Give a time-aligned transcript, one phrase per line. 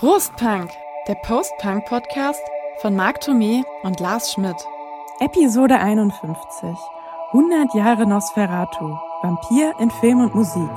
[0.00, 0.70] Prostpunk,
[1.06, 2.40] der Post-Punk-Podcast
[2.80, 4.56] von Marc Thomé und Lars Schmidt.
[5.20, 6.76] Episode 51.
[7.28, 8.96] 100 Jahre Nosferatu.
[9.22, 10.68] Vampir in Film und Musik.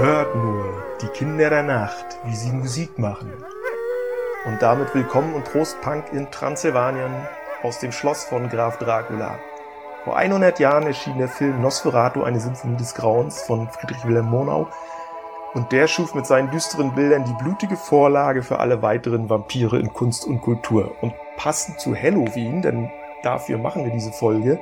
[0.00, 3.30] Hört nur, die Kinder der Nacht, wie sie Musik machen.
[4.46, 7.12] Und damit willkommen und Prostpunk in Transsilvanien
[7.62, 9.38] aus dem Schloss von Graf Dracula.
[10.04, 14.66] Vor 100 Jahren erschien der Film Nosferatu, eine Symphonie des Grauens von Friedrich Wilhelm Murnau.
[15.54, 19.92] Und der schuf mit seinen düsteren Bildern die blutige Vorlage für alle weiteren Vampire in
[19.92, 20.90] Kunst und Kultur.
[21.02, 22.90] Und passend zu Halloween, denn
[23.22, 24.58] dafür machen wir diese Folge,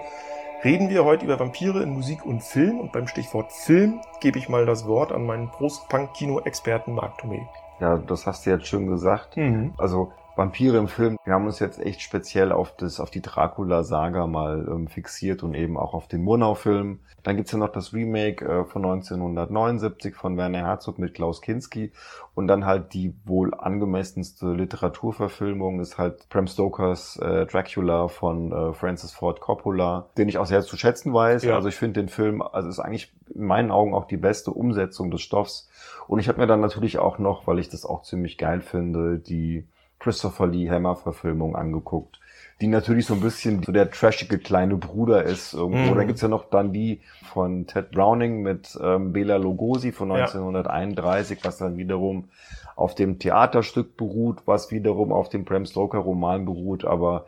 [0.62, 2.78] reden wir heute über Vampire in Musik und Film.
[2.78, 7.46] Und beim Stichwort Film gebe ich mal das Wort an meinen Prostpunk-Kino-Experten Marc Thomé.
[7.80, 9.38] Ja, das hast du jetzt schön gesagt.
[9.38, 9.72] Mhm.
[9.78, 14.26] Also Vampire im Film, wir haben uns jetzt echt speziell auf das, auf die Dracula-Saga
[14.26, 17.00] mal ähm, fixiert und eben auch auf den Murnau-Film.
[17.22, 21.92] Dann gibt's ja noch das Remake äh, von 1979 von Werner Herzog mit Klaus Kinski
[22.34, 28.72] und dann halt die wohl angemessenste Literaturverfilmung ist halt Bram Stokers äh, Dracula von äh,
[28.72, 31.45] Francis Ford Coppola, den ich auch sehr zu schätzen weiß.
[31.45, 31.56] Ja.
[31.56, 35.10] Also ich finde den Film, also ist eigentlich in meinen Augen auch die beste Umsetzung
[35.10, 35.68] des Stoffs.
[36.09, 39.18] Und ich habe mir dann natürlich auch noch, weil ich das auch ziemlich geil finde,
[39.18, 39.66] die
[40.01, 42.18] Christopher Lee Hammer-Verfilmung angeguckt,
[42.60, 45.54] die natürlich so ein bisschen so der trashige kleine Bruder ist.
[45.54, 45.93] Irgendwo.
[45.93, 45.96] Mhm.
[45.96, 47.01] Dann gibt's ja noch dann die
[47.32, 51.45] von Ted Browning mit ähm, Bela Lugosi von 1931, ja.
[51.45, 52.30] was dann wiederum
[52.76, 57.26] auf dem Theaterstück beruht, was wiederum auf dem Bram Stoker-Roman beruht, aber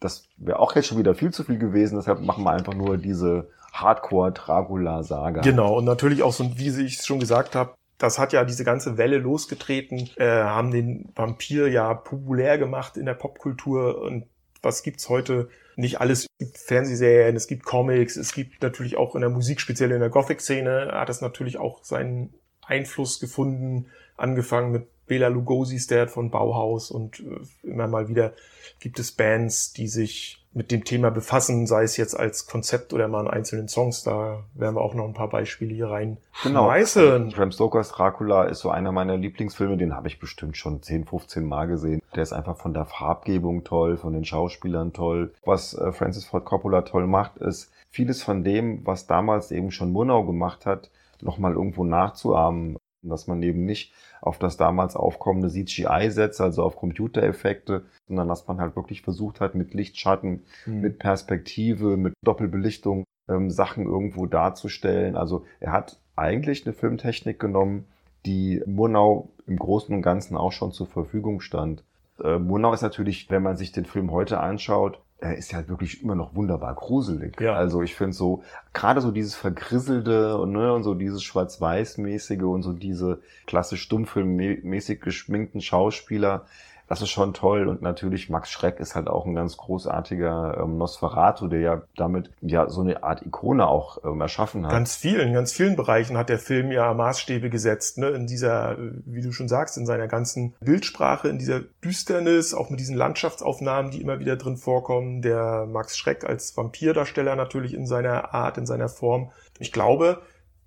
[0.00, 2.96] das wäre auch jetzt schon wieder viel zu viel gewesen, deshalb machen wir einfach nur
[2.96, 5.42] diese Hardcore-Dracula-Saga.
[5.42, 8.64] Genau, und natürlich auch so, wie ich es schon gesagt habe, das hat ja diese
[8.64, 14.26] ganze Welle losgetreten, äh, haben den Vampir ja populär gemacht in der Popkultur und
[14.62, 15.48] was gibt's heute?
[15.76, 16.26] Nicht alles.
[16.38, 20.00] Es gibt Fernsehserien, es gibt Comics, es gibt natürlich auch in der Musik, speziell in
[20.00, 26.30] der Gothic-Szene, hat es natürlich auch seinen Einfluss gefunden, angefangen mit Bela Lugosi's Dad von
[26.30, 28.34] Bauhaus und äh, immer mal wieder
[28.80, 33.08] gibt es Bands, die sich mit dem Thema befassen, sei es jetzt als Konzept oder
[33.08, 34.04] mal in einzelnen Songs.
[34.04, 36.66] Da werden wir auch noch ein paar Beispiele hier rein genau.
[36.66, 37.30] schmeißen.
[37.30, 41.44] Bram Stokers Dracula ist so einer meiner Lieblingsfilme, den habe ich bestimmt schon 10, 15
[41.44, 42.00] Mal gesehen.
[42.14, 45.32] Der ist einfach von der Farbgebung toll, von den Schauspielern toll.
[45.44, 49.92] Was äh, Francis Ford Coppola toll macht, ist vieles von dem, was damals eben schon
[49.92, 50.90] Murnau gemacht hat,
[51.20, 52.76] nochmal irgendwo nachzuahmen
[53.10, 58.46] dass man eben nicht auf das damals aufkommende CGI setzt, also auf Computereffekte, sondern dass
[58.46, 60.80] man halt wirklich versucht hat, mit Lichtschatten, mhm.
[60.80, 65.16] mit Perspektive, mit Doppelbelichtung ähm, Sachen irgendwo darzustellen.
[65.16, 67.86] Also er hat eigentlich eine Filmtechnik genommen,
[68.26, 71.84] die Murnau im Großen und Ganzen auch schon zur Verfügung stand.
[72.22, 75.68] Äh, Murnau ist natürlich, wenn man sich den Film heute anschaut, er ist ja halt
[75.68, 77.40] wirklich immer noch wunderbar gruselig.
[77.40, 77.54] Ja.
[77.54, 78.42] Also ich finde so,
[78.72, 85.00] gerade so dieses Vergrisselte und, ne, und so dieses Schwarz-Weiß-mäßige und so diese klassisch stummfilmmäßig
[85.00, 86.44] geschminkten Schauspieler,
[86.88, 87.66] das ist schon toll.
[87.68, 92.30] Und natürlich Max Schreck ist halt auch ein ganz großartiger ähm, Nosferatu, der ja damit
[92.40, 94.72] ja so eine Art Ikone auch ähm, erschaffen hat.
[94.72, 98.08] Ganz vielen, ganz vielen Bereichen hat der Film ja Maßstäbe gesetzt, ne?
[98.08, 102.80] In dieser, wie du schon sagst, in seiner ganzen Bildsprache, in dieser Düsternis, auch mit
[102.80, 105.22] diesen Landschaftsaufnahmen, die immer wieder drin vorkommen.
[105.22, 109.30] Der Max Schreck als Vampirdarsteller natürlich in seiner Art, in seiner Form.
[109.58, 110.20] Ich glaube,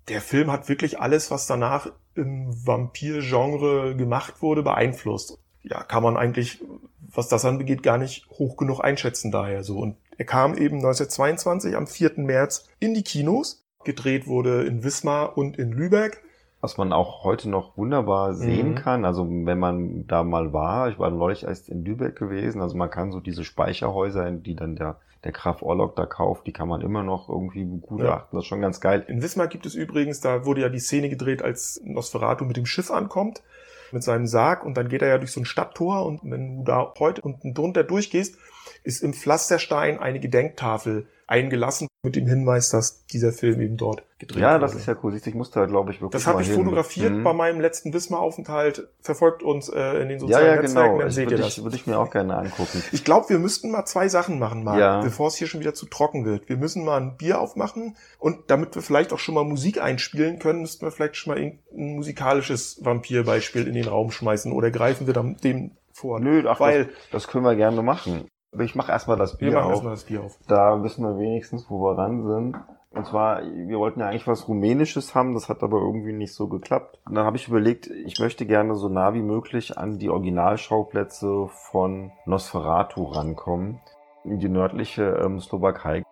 [0.08, 6.16] der Film hat wirklich alles, was danach im Vampir-Genre gemacht wurde, beeinflusst ja, kann man
[6.16, 6.62] eigentlich,
[7.14, 9.78] was das anbegeht, gar nicht hoch genug einschätzen daher so.
[9.78, 12.12] Und er kam eben 1922 am 4.
[12.16, 13.64] März in die Kinos.
[13.84, 16.22] Gedreht wurde in Wismar und in Lübeck.
[16.60, 18.74] Was man auch heute noch wunderbar sehen mhm.
[18.74, 22.76] kann, also wenn man da mal war, ich war neulich erst in Lübeck gewesen, also
[22.76, 26.68] man kann so diese Speicherhäuser, die dann der der Graf Orlok da kauft, die kann
[26.68, 28.06] man immer noch irgendwie begutachten.
[28.06, 28.28] Ja.
[28.32, 29.04] Das ist schon ganz geil.
[29.08, 32.66] In Wismar gibt es übrigens, da wurde ja die Szene gedreht, als Nosferatu mit dem
[32.66, 33.42] Schiff ankommt
[33.92, 36.64] mit seinem Sarg und dann geht er ja durch so ein Stadttor und wenn du
[36.64, 38.36] da heute unten drunter durchgehst,
[38.84, 44.40] ist im Pflasterstein eine Gedenktafel eingelassen mit dem Hinweis, dass dieser Film eben dort gedreht
[44.40, 44.80] Ja, das wurde.
[44.80, 45.14] ist ja cool.
[45.14, 46.56] Ich musste halt, glaube ich, wirklich Das habe ich hin.
[46.56, 47.22] fotografiert mhm.
[47.22, 48.88] bei meinem letzten Wismar-Aufenthalt.
[49.00, 51.02] Verfolgt uns äh, in den sozialen ja, ja, Netzwerken, genau.
[51.02, 51.58] dann seht ihr das.
[51.58, 52.82] Ich, würde ich mir auch gerne angucken.
[52.92, 55.02] Ich glaube, wir müssten mal zwei Sachen machen, Marc, ja.
[55.02, 56.48] bevor es hier schon wieder zu trocken wird.
[56.48, 60.38] Wir müssen mal ein Bier aufmachen und damit wir vielleicht auch schon mal Musik einspielen
[60.38, 61.58] können, müssten wir vielleicht schon mal ein
[61.96, 66.20] musikalisches Vampirbeispiel in den Raum schmeißen oder greifen wir dann dem vor.
[66.20, 68.28] Nö, ach, Weil, das, das können wir gerne machen.
[68.60, 69.70] Ich mache erstmal das Bier wir auf.
[69.72, 70.38] Erstmal das Bier auf.
[70.46, 72.56] Da wissen wir wenigstens, wo wir ran sind.
[72.90, 76.48] Und zwar, wir wollten ja eigentlich was Rumänisches haben, das hat aber irgendwie nicht so
[76.48, 76.98] geklappt.
[77.06, 81.48] Und dann habe ich überlegt, ich möchte gerne so nah wie möglich an die Originalschauplätze
[81.70, 83.80] von Nosferatu rankommen,
[84.24, 86.02] in die nördliche ähm, Slowakei.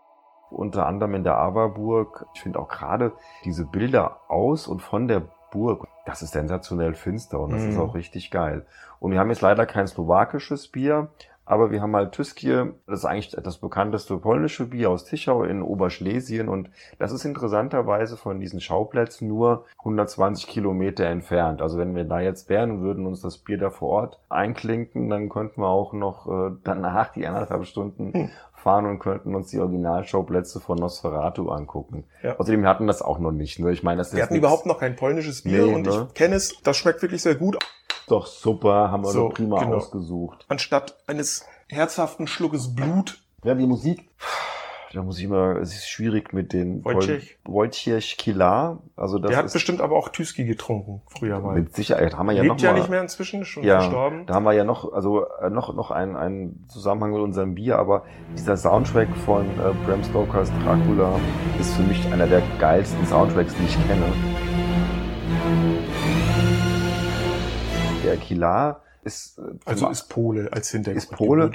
[0.51, 2.27] unter anderem in der Averburg.
[2.35, 3.13] Ich finde auch gerade
[3.45, 7.71] diese Bilder aus und von der Burg, das ist sensationell finster und das Mhm.
[7.71, 8.65] ist auch richtig geil.
[9.01, 11.09] Und wir haben jetzt leider kein slowakisches Bier,
[11.47, 15.63] aber wir haben halt Tüskje, das ist eigentlich das bekannteste polnische Bier aus Tichau in
[15.63, 21.63] Oberschlesien und das ist interessanterweise von diesen Schauplätzen nur 120 Kilometer entfernt.
[21.63, 25.09] Also wenn wir da jetzt wären und würden uns das Bier da vor Ort einklinken,
[25.09, 28.31] dann könnten wir auch noch äh, danach die anderthalb Stunden Hm.
[28.55, 32.05] fahren und könnten uns die Originalschauplätze von Nosferatu angucken.
[32.23, 32.37] Ja.
[32.39, 33.59] Außerdem hatten das auch noch nicht.
[33.61, 33.71] Ne?
[33.73, 36.07] Ich meine, das Wir hatten nichts- überhaupt noch kein polnisches Bier Nee, und ne?
[36.09, 37.57] ich kenne es, das schmeckt wirklich sehr gut.
[38.09, 39.77] Doch super, haben wir So, prima genau.
[39.77, 40.45] ausgesucht.
[40.49, 43.19] Anstatt eines herzhaften Schluckes Blut.
[43.45, 44.09] Ja, die Musik.
[44.93, 47.37] Da muss ich immer, es ist schwierig mit den Wojciech.
[47.45, 48.79] Wojciech Kilar.
[48.97, 51.55] Also das Der hat bestimmt aber auch Tüski getrunken, früher mal.
[51.55, 54.25] mit Sicherheit haben wir ja Lebt noch ja mal, nicht mehr inzwischen, schon Ja, verstorben.
[54.27, 57.79] Da haben wir ja noch, also äh, noch, noch einen, einen Zusammenhang mit unserem Bier,
[57.79, 58.05] aber
[58.39, 61.19] dieser Soundtrack von äh, Bram Stokers Dracula
[61.61, 64.46] ist für mich einer der geilsten Soundtracks, die ich kenne.
[68.07, 71.03] Der Kilar ist, äh, Also ist Pole als Hintergrund.
[71.03, 71.51] Ist Pole?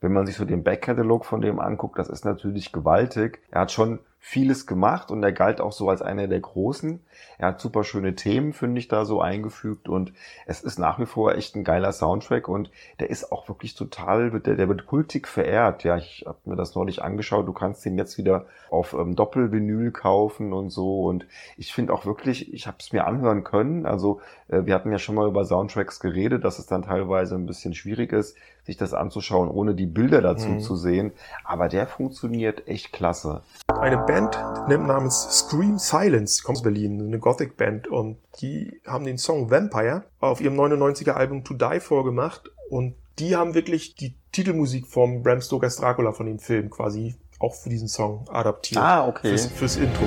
[0.00, 3.40] wenn man sich so den Backkatalog von dem anguckt, das ist natürlich gewaltig.
[3.50, 6.98] Er hat schon vieles gemacht und er galt auch so als einer der Großen.
[7.38, 10.12] Er hat super schöne Themen, finde ich, da so eingefügt und
[10.46, 14.40] es ist nach wie vor echt ein geiler Soundtrack und der ist auch wirklich total,
[14.40, 15.84] der, der wird kultig verehrt.
[15.84, 17.46] Ja, ich habe mir das neulich angeschaut.
[17.46, 21.24] Du kannst den jetzt wieder auf ähm, Doppelvinyl kaufen und so und
[21.56, 23.86] ich finde auch wirklich, ich habe es mir anhören können.
[23.86, 27.46] Also äh, wir hatten ja schon mal über Soundtracks geredet, dass es dann teilweise ein
[27.46, 30.60] bisschen schwierig ist, sich das anzuschauen, ohne die Bilder dazu Mhm.
[30.60, 31.12] zu sehen.
[31.44, 33.42] Aber der funktioniert echt klasse.
[33.68, 34.36] Eine Band
[34.68, 40.40] namens Scream Silence, kommt aus Berlin, eine Gothic-Band und die haben den Song Vampire auf
[40.40, 45.76] ihrem 99er Album To Die vorgemacht und die haben wirklich die Titelmusik vom Bram Stokers
[45.76, 48.82] Dracula von dem Film quasi auch für diesen Song adaptiert.
[48.82, 49.28] Ah, okay.
[49.28, 50.04] Fürs, fürs Intro.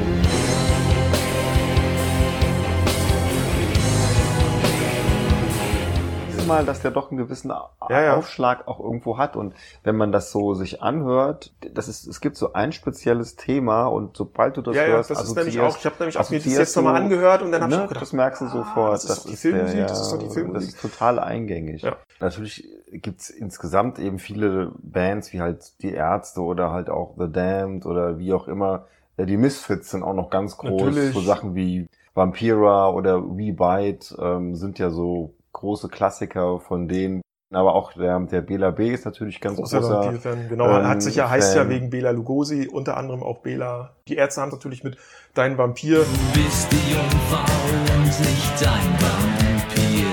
[6.49, 7.49] Mal, dass der doch einen gewissen
[7.89, 8.15] Ja, ja.
[8.17, 9.35] Aufschlag auch irgendwo hat.
[9.37, 9.53] Und
[9.83, 14.17] wenn man das so sich anhört, das ist, es gibt so ein spezielles Thema und
[14.17, 16.39] sobald du das ja, ja, hörst, das ist nämlich auch, ich habe nämlich auch mir
[16.39, 18.49] das jetzt nochmal angehört und dann habe ich ne, auch gedacht, das merkst du ah,
[18.49, 18.93] sofort.
[18.95, 20.69] das ist doch die Filmmusik, der, das ist doch die Das Filmmusik.
[20.69, 21.81] ist total eingängig.
[21.83, 21.95] Ja.
[22.19, 27.85] Natürlich gibt's insgesamt eben viele Bands wie halt die Ärzte oder halt auch The Damned
[27.85, 28.85] oder wie auch immer.
[29.17, 30.81] Äh, Die Misfits sind auch noch ganz groß.
[30.81, 31.13] Natürlich.
[31.13, 37.21] So Sachen wie Vampira oder We Bite ähm, sind ja so große Klassiker von denen.
[37.51, 39.99] Aber auch der, der Bela B ist natürlich ganz Großer großer.
[40.01, 40.67] Vampir-Fan, genau.
[40.69, 41.69] ähm, hat sich ja, heißt ja Fan.
[41.71, 43.95] wegen Bela Lugosi, unter anderem auch Bela.
[44.07, 44.97] Die Ärzte haben natürlich mit
[45.33, 50.05] Dein Vampir, Du bist die Jungfrau und nicht ein Vampir.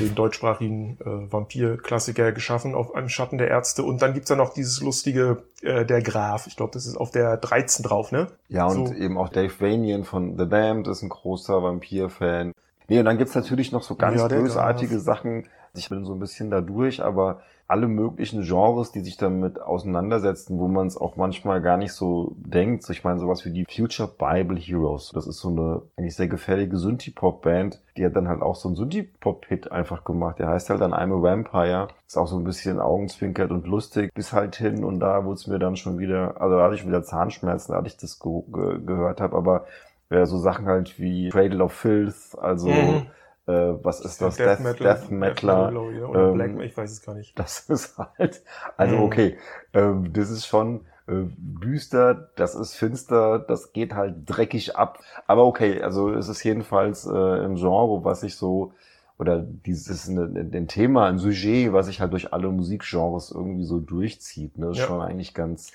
[0.00, 3.82] den deutschsprachigen äh, Vampir-Klassiker geschaffen auf einem Schatten der Ärzte.
[3.82, 6.46] Und dann gibt's ja noch dieses lustige äh, Der Graf.
[6.46, 8.26] Ich glaube, das ist auf der 13 drauf, ne?
[8.48, 8.92] Ja, und So.
[8.94, 12.52] eben auch Dave Vanian von The Damned ist ein großer Vampir-Fan.
[12.88, 14.98] Nee, und dann gibt's natürlich noch so ganz Ja, bösartige.
[15.00, 15.44] Sachen.
[15.74, 20.58] Ich bin so ein bisschen da durch, aber alle möglichen Genres, die sich damit auseinandersetzen,
[20.58, 22.88] wo man es auch manchmal gar nicht so denkt.
[22.90, 25.10] Ich meine, sowas wie die Future Bible Heroes.
[25.14, 27.80] Das ist so eine eigentlich sehr gefällige Synthie-Pop-Band.
[27.96, 30.38] Die hat dann halt auch so einen Synthie-Pop-Hit einfach gemacht.
[30.38, 31.88] Der heißt halt dann I'm a Vampire.
[32.06, 34.12] Ist auch so ein bisschen augenzwinkert und lustig.
[34.14, 36.86] Bis halt hin und da wurde es mir dann schon wieder, also da hatte ich
[36.86, 39.36] wieder Zahnschmerzen, als ich das ge ge gehört habe.
[39.36, 39.64] Aber
[40.10, 43.10] äh, so Sachen halt wie Cradle of Filth, also Mhm.
[43.46, 44.36] äh, was ist das?
[44.36, 44.96] Death, Death, Metal.
[45.00, 45.68] Death Metaler.
[45.68, 47.34] glaub ich, Oder ähm, Black, ich weiß es gar nicht.
[47.34, 48.42] Das ist halt,
[48.76, 49.02] also Mhm.
[49.02, 49.38] okay,
[49.72, 55.00] ähm, das ist schon äh, düster, das ist finster, das geht halt dreckig ab.
[55.26, 58.72] Aber okay, also es ist jedenfalls äh, im Genre, was ich so,
[59.18, 63.78] oder dieses ein, ein Thema, ein Sujet, was sich halt durch alle Musikgenres irgendwie so
[63.80, 64.58] durchzieht.
[64.58, 64.66] Ne?
[64.66, 64.86] Das ist Ja.
[64.86, 65.72] schon eigentlich ganz,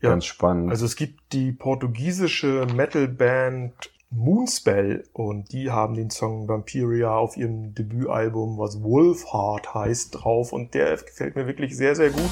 [0.00, 0.10] Ja.
[0.10, 0.70] ganz spannend.
[0.70, 3.72] Also es gibt die portugiesische Metalband
[4.10, 10.74] Moonspell und die haben den Song Vampiria auf ihrem Debütalbum, was Wolfheart heißt, drauf und
[10.74, 12.30] der gefällt mir wirklich sehr, sehr gut.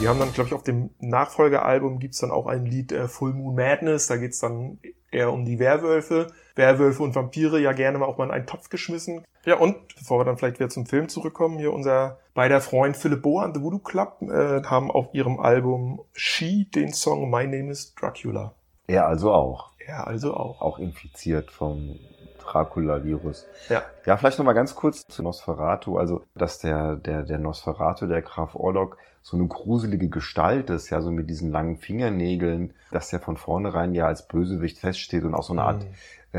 [0.00, 3.32] Die haben dann, glaube ich, auf dem Nachfolgealbum gibt's dann auch ein Lied äh, Full
[3.32, 4.78] Moon Madness, da geht's dann
[5.10, 6.28] eher um die Werwölfe.
[6.54, 9.24] Werwölfe und Vampire ja gerne mal auch mal in einen Topf geschmissen.
[9.44, 13.22] Ja, und bevor wir dann vielleicht wieder zum Film zurückkommen, hier unser beider Freund Philipp
[13.22, 17.70] Boa und The Voodoo Club äh, haben auf ihrem Album She den Song My Name
[17.70, 18.54] is Dracula.
[18.86, 20.60] er also auch, Ja, also auch.
[20.60, 21.98] auch infiziert vom
[22.52, 23.46] Dracula-Virus.
[23.68, 23.82] Ja.
[24.06, 25.98] Ja, vielleicht noch mal ganz kurz zu Nosferatu.
[25.98, 31.00] Also, dass der, der, der Nosferatu, der Graf Orlok, so eine gruselige Gestalt ist, ja,
[31.02, 35.42] so mit diesen langen Fingernägeln, dass der von vornherein ja als Bösewicht feststeht und auch
[35.42, 35.88] so eine Art Mhm.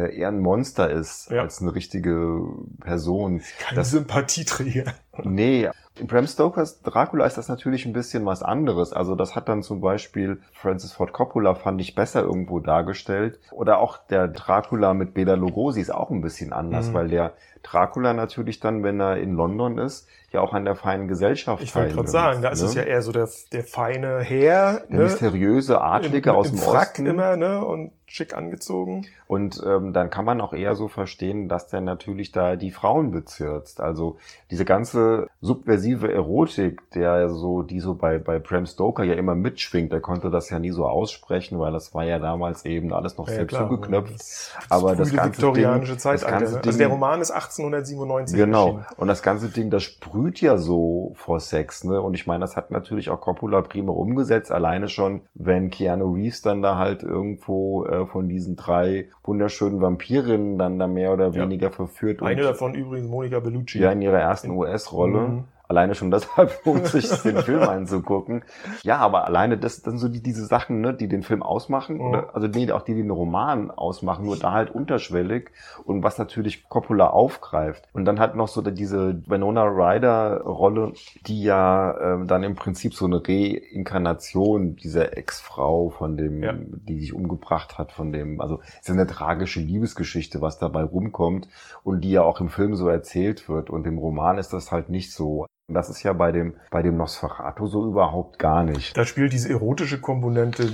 [0.01, 1.41] äh, eher ein Monster ist, Ja.
[1.41, 2.41] als eine richtige
[2.79, 3.41] Person.
[3.59, 4.85] Kein das- Sympathieträger.
[5.23, 8.93] Nee, In Bram Stokers Dracula ist das natürlich ein bisschen was anderes.
[8.93, 13.37] Also das hat dann zum Beispiel Francis Ford Coppola, fand ich, besser irgendwo dargestellt.
[13.51, 16.93] Oder auch der Dracula mit Bela Lugosi ist auch ein bisschen anders, Mhm.
[16.93, 21.07] weil der Dracula natürlich dann, wenn er in London ist, ja auch an der feinen
[21.07, 22.67] Gesellschaft Ich wollte gerade sagen, da ist ne?
[22.67, 25.03] es ja eher so der, der feine Herr, der ne?
[25.03, 27.05] mysteriöse Adlige aus dem Frack Osten.
[27.05, 27.63] immer, ne?
[27.63, 29.05] Und schick angezogen.
[29.27, 33.11] Und ähm, dann kann man auch eher so verstehen, dass der natürlich da die Frauen
[33.11, 33.81] bezirzt.
[33.81, 34.17] Also
[34.49, 39.91] diese ganze subversive Erotik, der so, die so bei, bei Bram Stoker ja immer mitschwingt,
[39.91, 43.27] der konnte das ja nie so aussprechen, weil das war ja damals eben alles noch
[43.27, 44.15] sehr zugeknöpft.
[44.15, 46.39] Das, Aber das ganze viktorianische Ding- Zeitalter.
[46.39, 46.57] das ganze ne?
[46.61, 48.65] Also Ding- der Roman ist 1897 Genau.
[48.65, 48.85] erschienen.
[48.97, 50.09] Und das ganze Ding, das sprüht
[50.41, 52.01] ja so vor Sex, ne?
[52.01, 54.51] Und ich meine, das hat natürlich auch Coppola prima umgesetzt.
[54.51, 60.57] Alleine schon, wenn Keanu Reeves dann da halt irgendwo äh, von diesen drei wunderschönen Vampirinnen
[60.57, 61.43] dann da mehr oder Ja.
[61.43, 63.79] weniger verführt Eine davon übrigens Monica Bellucci.
[63.79, 65.19] ja in ihrer ersten US-Rolle.
[65.19, 65.43] Mhm.
[65.71, 68.43] Alleine schon deshalb lohnt sich den Film anzugucken.
[68.81, 72.01] Ja, aber alleine das dann so die, diese Sachen, ne, die den Film ausmachen, Mhm.
[72.01, 75.51] oder, also nee, auch die den Roman ausmachen, nur da halt unterschwellig
[75.85, 77.87] und was natürlich Coppola aufgreift.
[77.93, 80.93] Und dann hat noch so diese Winona Ryder Rolle,
[81.27, 86.53] die ja ähm, dann im Prinzip so eine Reinkarnation dieser Ex-Frau von dem, Ja.
[86.57, 91.47] die sich umgebracht hat, von dem, also es ist eine tragische Liebesgeschichte, was dabei rumkommt
[91.83, 93.69] und die ja auch im Film so erzählt wird.
[93.69, 95.45] Und im Roman ist das halt nicht so.
[95.69, 98.97] Und Das ist ja bei dem, bei dem Nosferatu so überhaupt gar nicht.
[98.97, 100.67] Da spielt diese erotische Komponente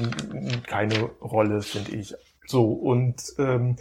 [0.67, 2.15] keine Rolle, finde ich.
[2.47, 3.75] So, und ähm,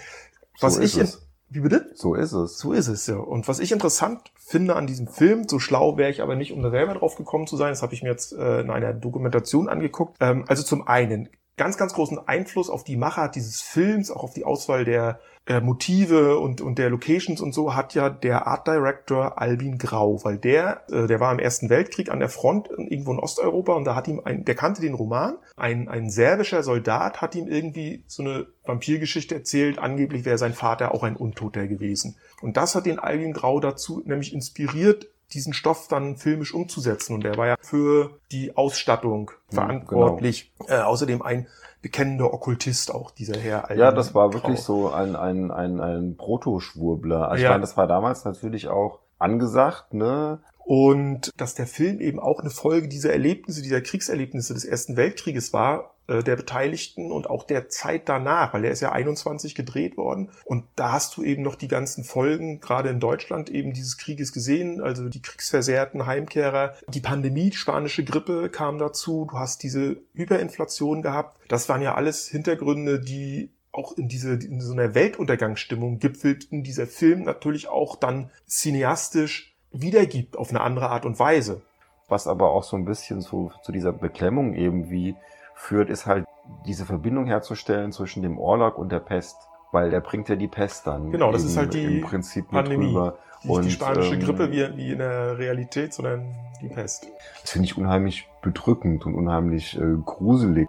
[0.60, 1.28] was So ich ist in, es.
[1.50, 1.90] wie bitte?
[1.94, 2.58] So ist es.
[2.58, 3.16] So ist es ja.
[3.16, 6.62] Und was ich interessant finde an diesem Film, so schlau wäre ich aber nicht, um
[6.62, 9.68] da selber drauf gekommen zu sein, das habe ich mir jetzt äh, in einer Dokumentation
[9.68, 10.16] angeguckt.
[10.20, 14.34] Ähm, also zum einen, ganz, ganz großen Einfluss auf die Machart dieses Films, auch auf
[14.34, 18.66] die Auswahl der äh, Motive und, und der Locations und so, hat ja der Art
[18.66, 23.12] Director Albin Grau, weil der, äh, der war im Ersten Weltkrieg an der Front irgendwo
[23.12, 27.20] in Osteuropa und da hat ihm ein, der kannte den Roman, ein, ein serbischer Soldat
[27.20, 32.16] hat ihm irgendwie so eine Vampirgeschichte erzählt, angeblich wäre sein Vater auch ein Untoter gewesen.
[32.40, 37.14] Und das hat den Albin Grau dazu nämlich inspiriert, diesen Stoff dann filmisch umzusetzen.
[37.14, 40.52] Und er war ja für die Ausstattung Ja, verantwortlich.
[40.68, 41.46] Äh, außerdem ein
[41.82, 44.86] bekennender Okkultist auch, dieser Herr Albin Ja, das war wirklich Grau.
[44.86, 47.28] so ein, ein, ein, ein Protoschwurbler.
[47.28, 47.48] Also Ja.
[47.50, 50.40] ich meine, das war damals natürlich auch angesagt, ne?
[50.66, 55.52] Und dass der Film eben auch eine Folge dieser Erlebnisse, dieser Kriegserlebnisse des Ersten Weltkrieges
[55.52, 60.30] war, der Beteiligten und auch der Zeit danach, weil der ist ja 21 gedreht worden.
[60.44, 64.32] Und da hast du eben noch die ganzen Folgen, gerade in Deutschland eben dieses Krieges
[64.32, 71.02] gesehen, also die kriegsversehrten Heimkehrer, die Pandemie, spanische Grippe kam dazu, du hast diese Hyperinflation
[71.02, 71.40] gehabt.
[71.48, 76.86] Das waren ja alles Hintergründe, die auch in diese in so einer Weltuntergangsstimmung gipfelten, dieser
[76.86, 81.62] Film natürlich auch dann cineastisch wiedergibt auf eine andere Art und Weise.
[82.08, 85.16] Was aber auch so ein bisschen zu, zu dieser Beklemmung eben wie
[85.54, 86.24] führt, ist halt
[86.66, 89.36] diese Verbindung herzustellen zwischen dem Orlok und der Pest.
[89.72, 91.10] Weil der bringt ja die Pest dann.
[91.10, 92.86] Genau, das eben ist halt die im Prinzip mit Pandemie.
[92.86, 93.18] rüber.
[93.42, 97.08] Nicht die spanische ähm, Grippe wie, wie in der Realität, sondern die Pest.
[97.42, 100.66] Das finde ich unheimlich bedrückend und unheimlich äh, gruselig.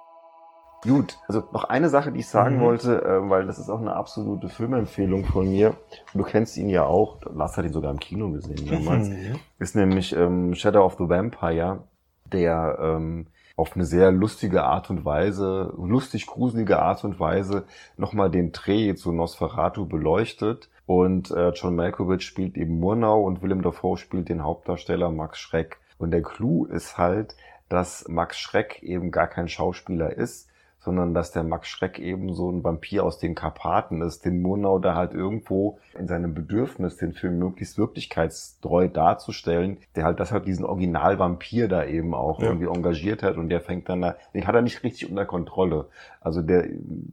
[0.83, 2.61] Gut, also noch eine Sache, die ich sagen Mhm.
[2.61, 5.75] wollte, äh, weil das ist auch eine absolute Filmempfehlung von mir.
[6.13, 9.09] Du kennst ihn ja auch, Lars hat ihn sogar im Kino gesehen damals.
[9.09, 9.39] Mhm.
[9.57, 11.83] Ist nämlich ähm, Shadow of the Vampire,
[12.31, 17.65] der ähm, auf eine sehr lustige Art und Weise, lustig gruselige Art und Weise
[17.97, 20.69] nochmal den Dreh zu Nosferatu beleuchtet.
[20.85, 25.79] Und äh, John Malkovich spielt eben Murnau und Willem Dafoe spielt den Hauptdarsteller Max Schreck.
[25.97, 27.35] Und der Clou ist halt,
[27.69, 30.49] dass Max Schreck eben gar kein Schauspieler ist,
[30.85, 34.79] sondern dass der Max Schreck eben so ein Vampir aus den Karpaten ist, den Murnau
[34.79, 40.63] da halt irgendwo in seinem Bedürfnis, den Film möglichst wirklichkeitstreu darzustellen, der halt deshalb diesen
[40.65, 42.47] Original-Vampir da eben auch Ja.
[42.47, 45.87] irgendwie engagiert hat und der fängt dann da, den hat er nicht richtig unter Kontrolle.
[46.21, 46.65] Also der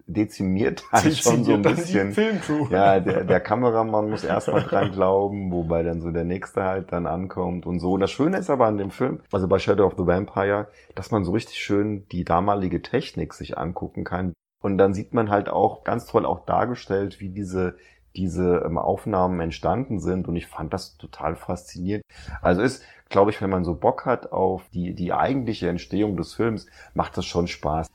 [0.07, 2.71] dezimiert halt schon so ein Dezimiert bisschen.
[2.71, 7.07] Ja, der, der Kameramann muss erstmal dran glauben, wobei dann so der nächste halt dann
[7.07, 7.93] ankommt und so.
[7.93, 11.11] Und das Schöne ist aber an dem Film, also bei Shadow of the Vampire, dass
[11.11, 14.35] man so richtig schön die damalige Technik sich angucken kann.
[14.63, 17.77] Und dann sieht man halt auch ganz toll auch dargestellt, wie diese
[18.17, 22.05] diese ähm, Aufnahmen entstanden sind und ich fand das total faszinierend.
[22.41, 26.35] Also ist, glaube ich, wenn man so Bock hat auf die, die eigentliche Entstehung des
[26.35, 27.87] Films, macht das schon Spaß.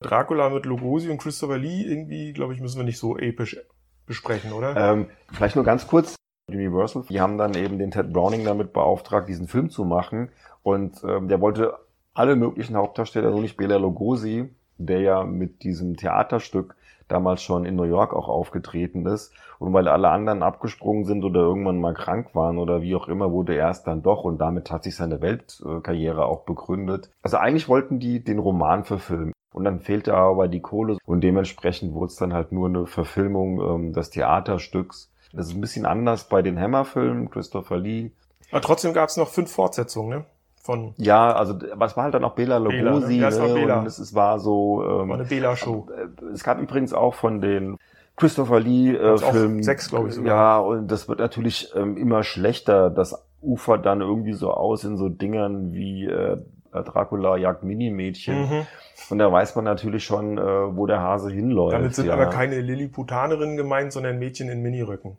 [0.00, 3.58] Dracula mit Lugosi und Christopher Lee irgendwie, glaube ich, müssen wir nicht so episch
[4.06, 4.74] besprechen, oder?
[4.76, 6.16] Ähm, vielleicht nur ganz kurz.
[6.48, 10.30] Universal, die haben dann eben den Ted Browning damit beauftragt, diesen Film zu machen.
[10.62, 11.74] Und ähm, der wollte
[12.12, 14.48] alle möglichen Hauptdarsteller, nur nicht Bela Lugosi,
[14.86, 16.74] der ja mit diesem Theaterstück
[17.10, 19.32] damals schon in New York auch aufgetreten ist.
[19.58, 23.30] Und weil alle anderen abgesprungen sind oder irgendwann mal krank waren oder wie auch immer,
[23.30, 27.10] wurde er es dann doch und damit hat sich seine Weltkarriere auch begründet.
[27.22, 29.32] Also eigentlich wollten die den Roman verfilmen.
[29.52, 33.60] Und dann fehlte aber die Kohle und dementsprechend wurde es dann halt nur eine Verfilmung
[33.60, 35.12] ähm, des Theaterstücks.
[35.32, 38.12] Das ist ein bisschen anders bei den Hammer-Filmen, Christopher Lee.
[38.52, 40.24] Aber trotzdem gab es noch fünf Fortsetzungen, ne?
[40.62, 43.26] Von Ja, also was war halt dann auch Bela Bela, Lugosi, ne?
[43.26, 43.54] Es war ne?
[43.54, 43.80] Bela.
[43.80, 45.88] und es, es war so ähm, war eine Bela-Show.
[45.90, 47.78] Äh, Es gab übrigens auch von den
[48.16, 49.62] Christopher Lee äh, Filmen.
[49.62, 50.36] sechs, glaub ich, sogar.
[50.36, 52.90] Ja, und das wird natürlich ähm, immer schlechter.
[52.90, 56.36] Das ufert dann irgendwie so aus in so Dingern wie äh,
[56.72, 58.42] Dracula jagt Minimädchen.
[58.42, 58.66] Mhm.
[59.08, 61.72] Und da weiß man natürlich schon, äh, wo der Hase hinläuft.
[61.72, 62.12] Damit sind ja.
[62.12, 65.16] aber keine Lilliputanerinnen gemeint, sondern Mädchen in Miniröcken.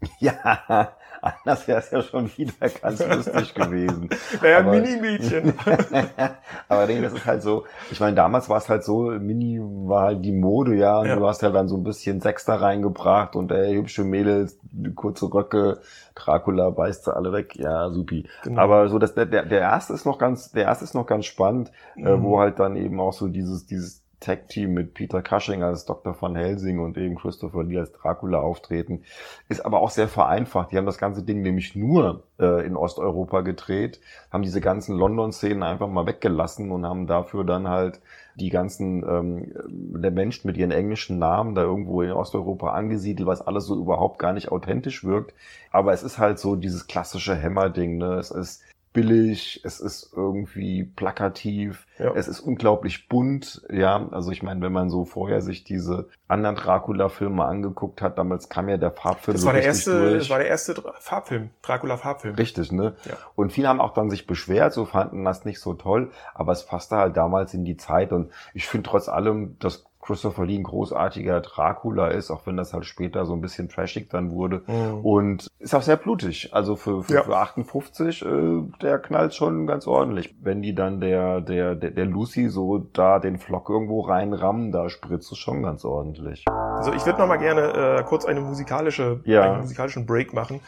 [0.20, 4.08] Ja, anders wäre es ja schon wieder ganz lustig gewesen.
[4.42, 5.54] Naja, Aber- Mini-Mädchen.
[6.68, 7.64] Aber nee, das ist halt so.
[7.90, 11.00] Ich meine, damals war es halt so, Mini war halt die Mode, ja.
[11.00, 11.16] Und Ja.
[11.16, 14.58] du hast ja dann so ein bisschen Sex da reingebracht und ey, hübsche Mädels,
[14.94, 15.80] kurze Röcke,
[16.14, 17.56] Dracula beißt sie alle weg.
[17.56, 18.28] Ja, supi.
[18.44, 18.60] Genau.
[18.62, 21.72] Aber so, dass der, der, erste ist noch ganz, der erste ist noch ganz spannend,
[21.96, 22.22] äh, Mhm.
[22.22, 26.16] wo halt dann eben auch so dieses, dieses Tag-Team mit Peter Cushing als Dr.
[26.20, 29.02] Van Helsing und eben Christopher Lee als Dracula auftreten.
[29.48, 30.72] Ist aber auch sehr vereinfacht.
[30.72, 34.00] Die haben das ganze Ding nämlich nur äh, in Osteuropa gedreht,
[34.32, 38.00] haben diese ganzen London-Szenen einfach mal weggelassen und haben dafür dann halt
[38.34, 39.52] die ganzen ähm,
[40.00, 44.18] der Menschen mit ihren englischen Namen da irgendwo in Osteuropa angesiedelt, was alles so überhaupt
[44.18, 45.34] gar nicht authentisch wirkt.
[45.72, 47.98] Aber es ist halt so dieses klassische Hämmer-Ding.
[47.98, 48.14] Ne?
[48.14, 48.62] Es ist
[49.02, 52.12] billig, es ist irgendwie plakativ, Ja.
[52.14, 54.08] es ist unglaublich bunt, ja.
[54.10, 58.68] Also ich meine, wenn man so vorher sich diese anderen Dracula-Filme angeguckt hat, damals kam
[58.68, 60.18] ja der Farbfilm Das so war der erste, durch.
[60.18, 62.34] das war der erste Farbfilm, Dracula-Farbfilm.
[62.34, 62.94] Richtig, ne?
[63.04, 63.12] Ja.
[63.36, 66.66] Und viele haben auch dann sich beschwert, so fanden das nicht so toll, aber es
[66.66, 70.62] passte halt damals in die Zeit und ich finde trotz allem, dass Christopher Lee ein
[70.62, 74.62] großartiger Dracula ist, auch wenn das halt später so ein bisschen trashig dann wurde.
[74.66, 75.04] Mhm.
[75.04, 76.48] Und ist auch sehr blutig.
[76.54, 77.22] Also für, für, Ja.
[77.24, 80.34] für 58, äh, der knallt schon ganz ordentlich.
[80.40, 84.88] Wenn die dann der, der, der, der Lucy so da den Flock irgendwo reinrammen, da
[84.88, 86.44] spritzt es schon ganz ordentlich.
[86.48, 89.42] Also ich würde noch mal gerne äh, kurz eine musikalische, Ja.
[89.42, 90.60] einen musikalischen Break machen.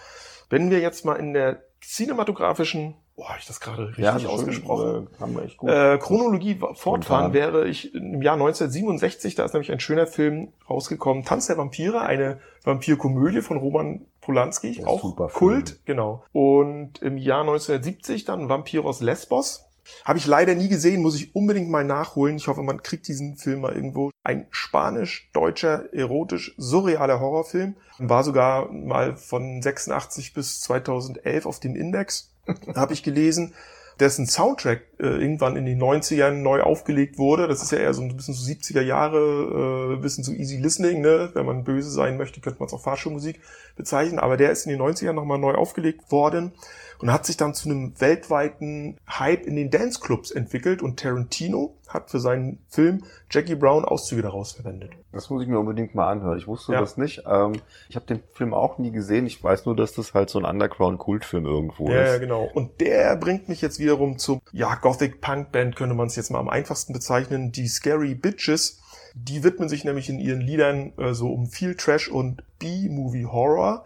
[0.51, 5.09] Wenn wir jetzt mal in der cinematografischen, boah, ich das gerade richtig das schon, ausgesprochen,
[5.21, 5.69] Äh, echt gut.
[5.71, 11.25] äh, Chronologie fortfahren, wäre ich im Jahr 1967, da ist nämlich ein schöner Film rausgekommen,
[11.25, 15.29] Tanz der Vampire, eine Vampirkomödie von Roman Polanski, Ja, auch Film.
[15.33, 16.25] Kult, genau.
[16.33, 19.67] Und im Jahr 1970 dann Vampiros Lesbos.
[20.05, 22.37] Habe ich leider nie gesehen, muss ich unbedingt mal nachholen.
[22.37, 24.11] Ich hoffe, man kriegt diesen Film mal irgendwo.
[24.23, 27.77] Ein spanisch-deutscher, erotisch, surrealer Horrorfilm.
[27.99, 32.30] War sogar mal von 86 bis 2011 auf dem Index,
[32.75, 33.55] habe ich gelesen
[34.01, 37.47] dessen Soundtrack äh, irgendwann in den 90ern neu aufgelegt wurde.
[37.47, 41.03] Das ist ja eher so ein bisschen so 70er Jahre, äh, bisschen so easy listening,
[41.03, 41.31] ne?
[41.35, 43.41] Wenn man böse sein möchte, könnte man es auch Fahrschulmusik
[43.77, 44.19] bezeichnen.
[44.19, 46.53] Aber der ist in den 90ern nochmal neu aufgelegt worden
[47.01, 52.11] und hat sich dann zu einem weltweiten Hype in den Danceclubs entwickelt und Tarantino hat
[52.11, 54.93] für seinen Film Jackie Brown Auszüge daraus verwendet.
[55.13, 56.39] Das muss ich mir unbedingt mal anhören.
[56.39, 56.81] Ich wusste Ja.
[56.81, 57.25] das nicht.
[57.27, 57.55] Ähm,
[57.89, 59.27] ich habe den Film auch nie gesehen.
[59.27, 62.21] Ich weiß nur, dass das halt so ein Underground-Kultfilm irgendwo Ja, ja, ist.
[62.21, 62.45] genau.
[62.55, 66.49] Und der bringt mich jetzt wiederum zum, ja, Gothic-Punk-Band könnte man es jetzt mal am
[66.49, 68.81] einfachsten bezeichnen, die Scary Bitches.
[69.15, 73.85] Die widmen sich nämlich in ihren Liedern äh, so um viel Trash und B-Movie-Horror.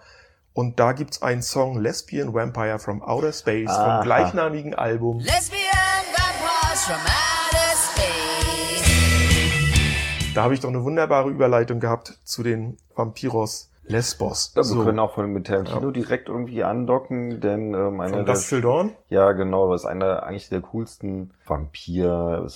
[0.57, 3.97] Und da gibt's einen Song Lesbian Vampire from Outer Space Aha.
[3.97, 5.19] vom gleichnamigen Album.
[5.19, 5.61] Lesbian
[6.12, 8.85] vampires from outer space.
[10.33, 14.53] Da habe ich doch eine wunderbare Überleitung gehabt zu den Vampiros Lesbos.
[14.55, 18.35] Ja, wir können auch von mit Tarantino direkt irgendwie andocken, denn ähm, einer von der,
[18.35, 18.93] Dust Till Dawn.
[19.09, 22.47] ja genau, das ist einer eigentlich der coolsten Vampir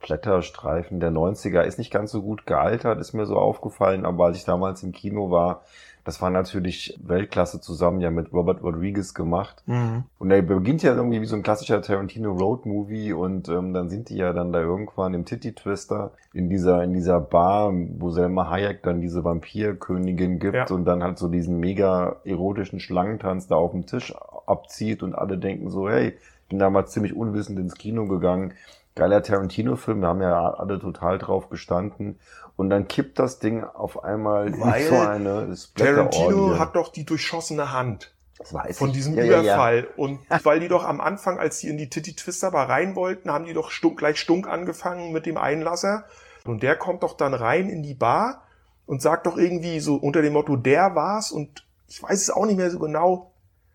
[0.00, 4.38] Blätterstreifen der 90er ist nicht ganz so gut gealtert, ist mir so aufgefallen, aber als
[4.38, 5.62] ich damals im Kino war,
[6.04, 9.62] das war natürlich Weltklasse zusammen ja mit Robert Rodriguez gemacht.
[9.66, 10.04] Mhm.
[10.18, 13.90] Und er beginnt ja irgendwie wie so ein klassischer Tarantino Road Movie und ähm, dann
[13.90, 18.10] sind die ja dann da irgendwann im Titty Twister in dieser in dieser Bar, wo
[18.10, 20.66] Selma Hayek dann diese Vampirkönigin gibt Ja.
[20.70, 24.14] und dann halt so diesen mega erotischen Schlangentanz da auf dem Tisch
[24.46, 28.54] abzieht und alle denken so, hey, ich bin damals ziemlich unwissend ins Kino gegangen.
[28.98, 32.18] Geiler Tarantino-Film, wir haben ja alle total drauf gestanden.
[32.56, 37.04] Und dann kippt das Ding auf einmal Weil in so eine Tarantino hat doch die
[37.04, 38.12] durchschossene Hand.
[38.36, 38.96] das weiß von ich.
[38.96, 39.40] diesem Ja, ja, ja.
[39.42, 39.86] Überfall.
[39.96, 43.30] Und weil die doch am Anfang, als die in die Titty Twister Bar rein wollten,
[43.30, 46.04] haben die doch stunk, gleich stunk angefangen mit dem Einlasser.
[46.44, 48.42] Und der kommt doch dann rein in die Bar
[48.86, 51.30] und sagt doch irgendwie so unter dem Motto, der war's.
[51.30, 53.30] Und ich weiß es auch nicht mehr so genau,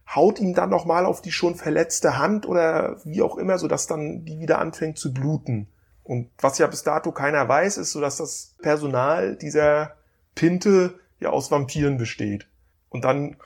[0.08, 3.68] haut ihm dann noch mal auf die schon verletzte Hand oder wie auch immer, so
[3.68, 5.68] dass dann die wieder anfängt zu bluten.
[6.04, 9.96] Und was ja bis dato keiner weiß, ist so, dass das Personal dieser
[10.36, 12.48] Pinte ja aus Vampiren besteht.
[12.89, 13.38] Und dann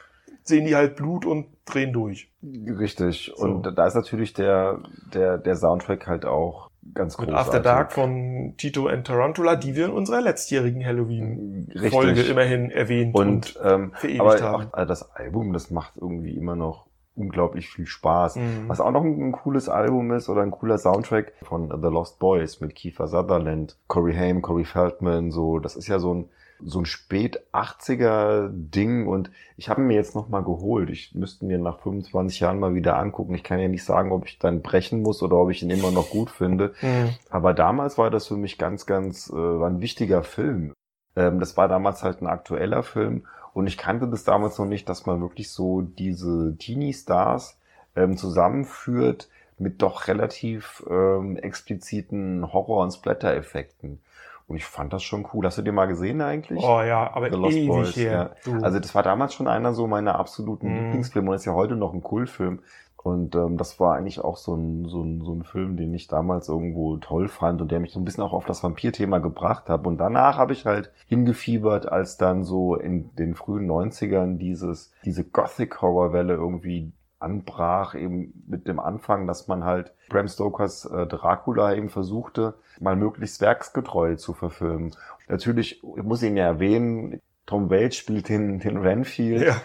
[0.43, 2.31] sehen die halt Blut und drehen durch.
[2.43, 3.33] Richtig.
[3.35, 3.43] So.
[3.43, 4.81] Und da ist natürlich der,
[5.13, 7.53] der, der Soundtrack halt auch ganz Mit großartig.
[7.53, 13.55] After Dark von Tito and Tarantula, die wir in unserer letztjährigen Halloween-Folge immerhin erwähnt und,
[13.55, 14.67] Und ähm, verewigt aber haben.
[14.71, 18.35] auch äh, das Album, das macht irgendwie immer noch unglaublich viel Spaß.
[18.35, 18.65] Mhm.
[18.67, 22.19] Was auch noch ein, ein cooles Album ist oder ein cooler Soundtrack von The Lost
[22.19, 26.29] Boys mit Kiefer Sutherland, Corey Haim, Corey Feldman, so, das ist ja so ein
[26.63, 30.89] so ein spät 80er Ding und ich habe ihn mir jetzt noch mal geholt.
[30.89, 33.35] Ich müsste mir nach 25 Jahren mal wieder angucken.
[33.35, 35.91] Ich kann ja nicht sagen, ob ich dann brechen muss oder ob ich ihn immer
[35.91, 36.73] noch gut finde.
[36.81, 37.09] Mhm.
[37.29, 40.73] Aber damals war das für mich ganz, ganz, äh, war ein wichtiger Film.
[41.15, 44.87] Ähm, das war damals halt ein aktueller Film und ich kannte das damals noch nicht,
[44.87, 47.57] dass man wirklich so diese Teenie-Stars
[47.95, 53.99] ähm, zusammenführt mit doch relativ ähm, expliziten Horror- und Splatter-Effekten.
[54.47, 55.45] Und ich fand das schon cool.
[55.45, 56.63] Hast du den mal gesehen eigentlich?
[56.63, 58.31] Oh ja, aber The Lost ewig Boys, her.
[58.45, 58.53] Du.
[58.63, 60.75] Also das war damals schon einer so meiner absoluten Mhm.
[60.83, 62.59] Lieblingsfilme und ist ja heute noch ein Kultfilm.
[62.95, 66.07] Und ähm, das war eigentlich auch so ein, so, ein, so ein Film, den ich
[66.07, 69.69] damals irgendwo toll fand und der mich so ein bisschen auch auf das Vampir-Thema gebracht
[69.69, 69.85] hat.
[69.85, 75.23] Und danach habe ich halt hingefiebert, als dann so in den frühen 90ern dieses, diese
[75.23, 81.89] Gothic-Horror-Welle irgendwie anbrach, eben mit dem Anfang, dass man halt Bram Stokers äh, Dracula eben
[81.89, 84.95] versuchte, mal möglichst werksgetreu zu verfilmen.
[85.27, 89.41] Natürlich, ich muss ihn ja erwähnen, Tom Waits spielt den, den Renfield.
[89.41, 89.61] ja,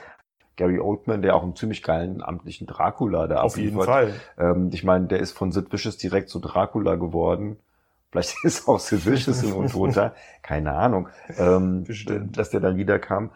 [0.56, 3.80] Gary Oldman, der auch einen ziemlich geilen amtlichen Dracula da auf jeden.
[3.80, 4.14] Fall.
[4.38, 7.58] Ähm, ich meine, der ist von Sid Vicious direkt zu Dracula geworden.
[8.10, 10.14] Vielleicht ist auch Sid Vicious ein Untoter.
[10.42, 11.08] Keine Ahnung.
[11.38, 12.36] Ähm, Bestimmt.
[12.36, 13.30] dass der dann wieder kam.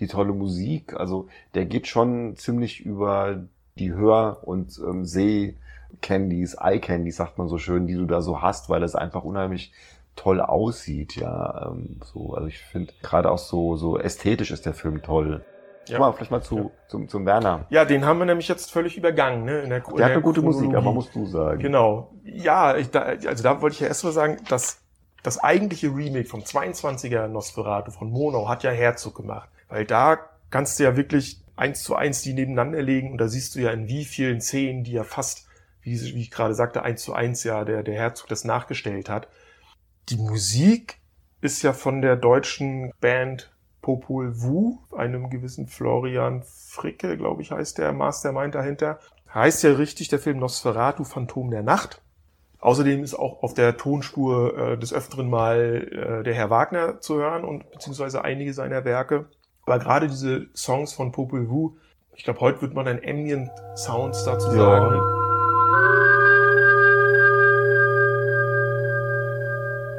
[0.00, 3.44] Die tolle Musik, also der geht schon ziemlich über
[3.78, 8.68] die Hör- und ähm, Seh-Candies, Eye-Candies, sagt man so schön, die du da so hast,
[8.68, 9.72] weil es einfach unheimlich
[10.16, 11.68] toll aussieht, ja.
[11.70, 15.44] Ähm, so, also ich finde gerade auch so, so ästhetisch ist der Film toll.
[15.88, 15.98] Ja.
[15.98, 16.70] Mal, vielleicht mal zu, Ja.
[16.88, 17.66] zum, zum Werner.
[17.70, 19.44] Ja, den haben wir nämlich jetzt völlig übergangen.
[19.44, 19.60] Ne?
[19.62, 21.58] In der, in Der hat der eine gute Musik, aber musst du sagen.
[21.60, 22.10] Genau.
[22.24, 24.80] Ja, ich, da, also da wollte ich ja erst mal sagen, dass
[25.22, 29.48] das eigentliche Remake vom 22er Nosferatu von Mono hat ja Herzog gemacht.
[29.70, 30.18] Weil da
[30.50, 33.70] kannst du ja wirklich eins zu eins die nebeneinander legen und da siehst du ja
[33.70, 35.46] in wie vielen Szenen, die ja fast,
[35.80, 39.28] wie, wie ich gerade sagte, eins zu eins ja der, der Herzog das nachgestellt hat.
[40.08, 40.98] Die Musik
[41.40, 47.78] ist ja von der deutschen Band Popol Vuh, einem gewissen Florian Fricke, glaube ich, heißt
[47.78, 48.98] der Mastermind dahinter.
[49.32, 52.02] Heißt ja richtig der Film Nosferatu, Phantom der Nacht.
[52.58, 57.16] Außerdem ist auch auf der Tonspur äh, des Öfteren mal äh, der Herr Wagner zu
[57.16, 59.30] hören und beziehungsweise einige seiner Werke.
[59.70, 61.76] Aber gerade diese Songs von Popol Vuh,
[62.16, 64.56] ich glaube, heute wird man ein Ambient Sounds dazu Ja.
[64.64, 64.96] sagen.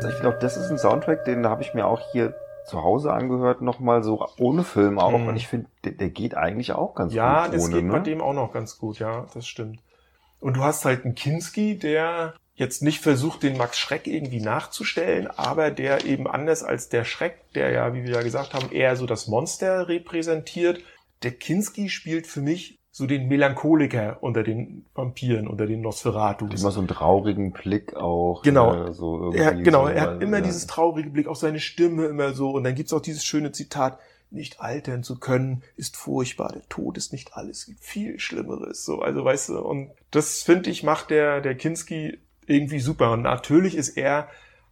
[0.10, 2.34] Ich glaube, das ist ein Soundtrack, den habe ich mir auch hier
[2.66, 5.18] zu Hause angehört, nochmal so ohne Film auch.
[5.18, 5.30] Mhm.
[5.30, 7.76] Und ich finde, der, der geht eigentlich auch ganz Ja, gut das ohne.
[7.76, 8.04] geht bei ne?
[8.04, 9.80] dem auch noch ganz gut, ja, das stimmt.
[10.42, 15.28] Und du hast halt einen Kinski, der jetzt nicht versucht, den Max Schreck irgendwie nachzustellen,
[15.28, 18.96] aber der eben anders als der Schreck, der ja, wie wir ja gesagt haben, eher
[18.96, 20.80] so das Monster repräsentiert.
[21.24, 26.62] Der Kinski spielt für mich so den Melancholiker unter den Vampiren, unter den Nosferatus.
[26.62, 28.44] Immer so einen traurigen Blick auch.
[28.44, 28.90] Genau.
[28.90, 30.44] Äh, so Er, genau, so, er hat immer ja.
[30.44, 32.52] dieses traurige Blick auf seine Stimme, immer so.
[32.52, 33.98] Und dann gibt's auch dieses schöne Zitat,
[34.30, 36.52] nicht altern zu können, ist furchtbar.
[36.54, 38.86] Der Tod ist nicht alles, es gibt viel Schlimmeres.
[38.86, 42.20] So, also weißt du, und das finde ich, macht der, der Kinski
[42.52, 43.12] irgendwie super.
[43.12, 44.28] Und natürlich ist er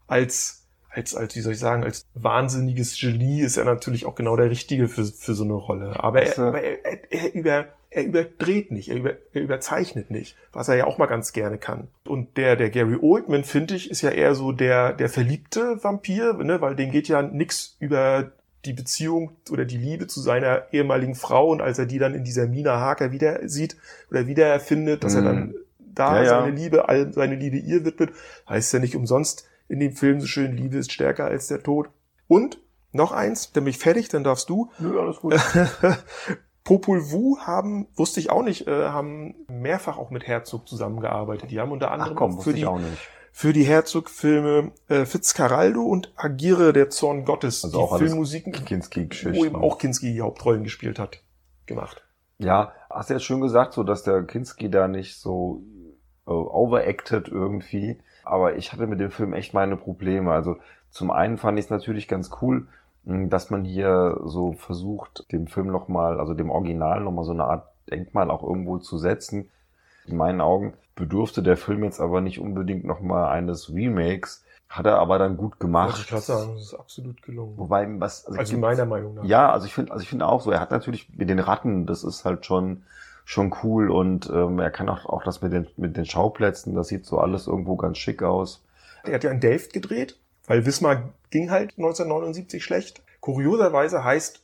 [0.08, 4.36] als, als, als, wie soll ich sagen, als wahnsinniges Genie ist er natürlich auch genau
[4.36, 6.04] der Richtige für, für so eine Rolle.
[6.04, 10.36] Aber er, aber er, er, er über, er überdreht nicht, er, über, er überzeichnet nicht,
[10.52, 11.88] was er ja auch mal ganz gerne kann.
[12.08, 16.34] Und der, der Gary Oldman, finde ich, ist ja eher so der, der verliebte Vampir,
[16.34, 18.32] ne, weil dem geht ja nix über
[18.66, 22.26] die Beziehung oder die Liebe zu seiner ehemaligen Frau und als er die dann in
[22.26, 23.78] dieser Mina Harker wieder sieht
[24.12, 25.26] oder wieder erfindet, dass er Mhm.
[25.26, 25.54] dann
[25.96, 26.30] da Ja, ja.
[26.42, 28.12] seine Liebe, all seine Liebe ihr widmet,
[28.48, 31.90] heißt ja nicht umsonst in dem Film so schön, Liebe ist stärker als der Tod.
[32.28, 32.60] Und
[32.92, 34.72] noch eins, dann bin ich fertig, dann darfst du.
[34.80, 35.36] Nö, alles gut.
[36.64, 41.50] Popol Vuh haben, wusste ich auch nicht, äh, haben mehrfach auch mit Herzog zusammengearbeitet.
[41.52, 42.68] Die haben unter Ach anderem komm, auch wusste für die,
[43.32, 49.46] für die Herzog-Filme äh, Fitzcarraldo und Agiere der Zorn Gottes, Also die auch Filmmusiken, wo
[49.46, 51.24] eben auch Kinski die Hauptrollen gespielt hat,
[51.66, 52.04] gemacht.
[52.38, 55.64] Ja, hast du jetzt schön gesagt, so dass der Kinski da nicht so
[56.34, 58.00] overacted irgendwie.
[58.24, 60.32] Aber ich hatte mit dem Film echt meine Probleme.
[60.32, 60.58] Also
[60.90, 62.68] zum einen fand ich es natürlich ganz cool,
[63.04, 67.68] dass man hier so versucht, dem Film nochmal, also dem Original nochmal so eine Art
[67.90, 69.50] Denkmal auch irgendwo zu setzen.
[70.06, 75.00] In meinen Augen bedurfte der Film jetzt aber nicht unbedingt nochmal eines Remakes, hat er
[75.00, 75.98] aber dann gut gemacht.
[76.00, 77.58] ich gerade sagen, das ist absolut gelungen.
[77.58, 79.24] Wobei, was, Also meiner Meinung nach.
[79.24, 81.88] Ja, also ich finde, also ich finde auch so, er hat natürlich mit den Ratten,
[81.88, 82.84] das ist halt schon,
[83.30, 86.88] schon cool und ähm, er kann auch, auch das mit den, mit den Schauplätzen, das
[86.88, 88.66] sieht so alles irgendwo ganz schick aus.
[89.04, 93.04] Er hat ja in Delft gedreht, weil Wismar ging halt 1979 schlecht.
[93.20, 94.42] Kurioserweise heißt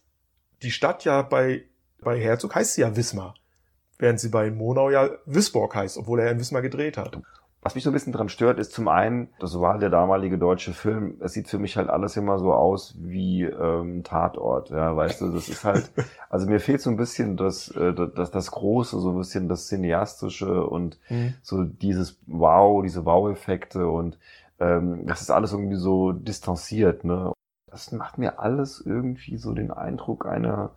[0.61, 1.63] die Stadt ja bei,
[1.99, 3.33] bei Herzog heißt sie ja Wismar.
[3.97, 7.19] Während sie bei Monau ja Wisborg heißt, obwohl er in Wismar gedreht hat.
[7.65, 10.71] Was mich so ein bisschen dran stört, ist zum einen, das war der damalige deutsche
[10.71, 11.17] Film.
[11.19, 14.69] Es sieht für mich halt alles immer so aus wie ähm, Tatort.
[14.69, 15.91] Ja, weißt du, das ist halt,
[16.29, 19.65] also mir fehlt so ein bisschen das, äh, das, das Große, so ein bisschen das
[19.65, 20.99] Cineastische und
[21.41, 24.19] so dieses Wow, diese Wow-Effekte und
[24.59, 27.33] ähm, das ist alles irgendwie so distanziert, ne?
[27.75, 30.69] Das macht mir alles irgendwie so den Eindruck einer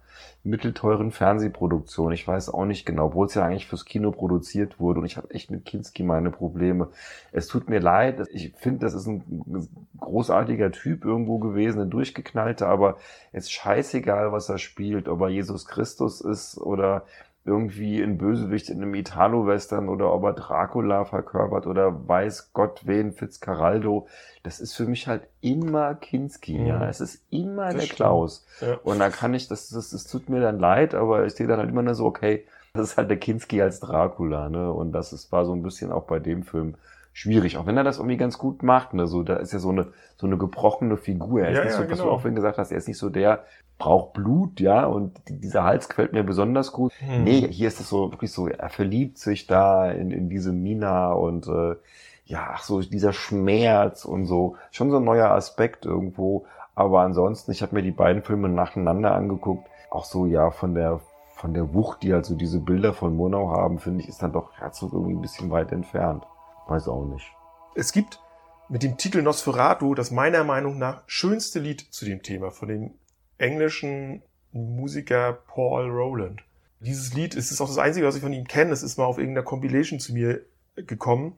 [0.42, 2.10] mittelteuren Fernsehproduktion.
[2.10, 5.16] Ich weiß auch nicht genau, obwohl es ja eigentlich fürs Kino produziert wurde und ich
[5.16, 6.88] habe echt mit Kinski meine Probleme.
[7.30, 9.68] Es tut mir leid, ich finde, das ist ein
[10.00, 12.96] großartiger Typ irgendwo gewesen, ein durchgeknallter, aber
[13.30, 17.04] es ist scheißegal, was er spielt, ob er Jesus Christus ist oder
[17.44, 23.12] irgendwie ein Bösewicht in einem Italo-Western oder ob er Dracula verkörpert oder weiß Gott wen,
[23.12, 24.06] Fitzcarraldo.
[24.42, 26.66] Das ist für mich halt immer Kinski, Mhm.
[26.66, 26.88] ja.
[26.88, 27.96] Es ist immer Das der stimmt.
[27.96, 28.46] Klaus.
[28.60, 28.76] Ja.
[28.84, 31.58] Und da kann ich, das, das, das tut mir dann leid, aber ich sehe dann
[31.58, 34.70] halt immer nur so, okay, das ist halt der Kinski als Dracula, ne?
[34.72, 36.76] Und das ist, war so ein bisschen auch bei dem Film
[37.18, 39.06] schwierig, auch wenn er das irgendwie ganz gut macht, ne?
[39.06, 41.40] So, da ist ja so eine, so eine gebrochene Figur.
[41.42, 42.14] Er ist Ja, nicht ja, so, was du genau.
[42.14, 43.44] auch vorhin gesagt hast, er ist nicht so der,
[43.78, 46.92] braucht Blut, ja, und die- dieser Hals gefällt mir besonders gut.
[47.00, 47.24] Hm.
[47.24, 51.12] Nee, hier ist es so wirklich so, er verliebt sich da in, in diese Mina
[51.12, 51.76] und äh,
[52.24, 54.56] ja, ach so dieser Schmerz und so.
[54.70, 56.44] Schon so ein neuer Aspekt irgendwo.
[56.74, 59.66] Aber ansonsten, ich habe mir die beiden Filme nacheinander angeguckt.
[59.90, 61.00] Auch so, ja, von der
[61.34, 64.32] von der Wucht, die halt so diese Bilder von Monau haben, finde ich, ist dann
[64.32, 66.24] doch Herzog irgendwie ein bisschen weit entfernt.
[66.68, 67.26] Weiß auch nicht.
[67.74, 68.20] Es gibt
[68.68, 72.90] mit dem Titel Nosferatu das meiner Meinung nach schönste Lied zu dem Thema von dem
[73.38, 76.42] englischen Musiker Paul Rowland.
[76.80, 78.72] Dieses Lied es ist auch das einzige, was ich von ihm kenne.
[78.72, 80.42] Es ist mal auf irgendeiner Compilation zu mir
[80.76, 81.36] gekommen.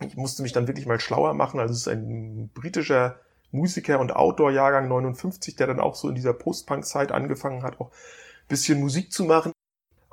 [0.00, 1.58] Ich musste mich dann wirklich mal schlauer machen.
[1.58, 3.18] Also es ist ein britischer
[3.50, 8.48] Musiker und Outdoor-Jahrgang 59, der dann auch so in dieser Post-Punk-Zeit angefangen hat, auch ein
[8.48, 9.53] bisschen Musik zu machen.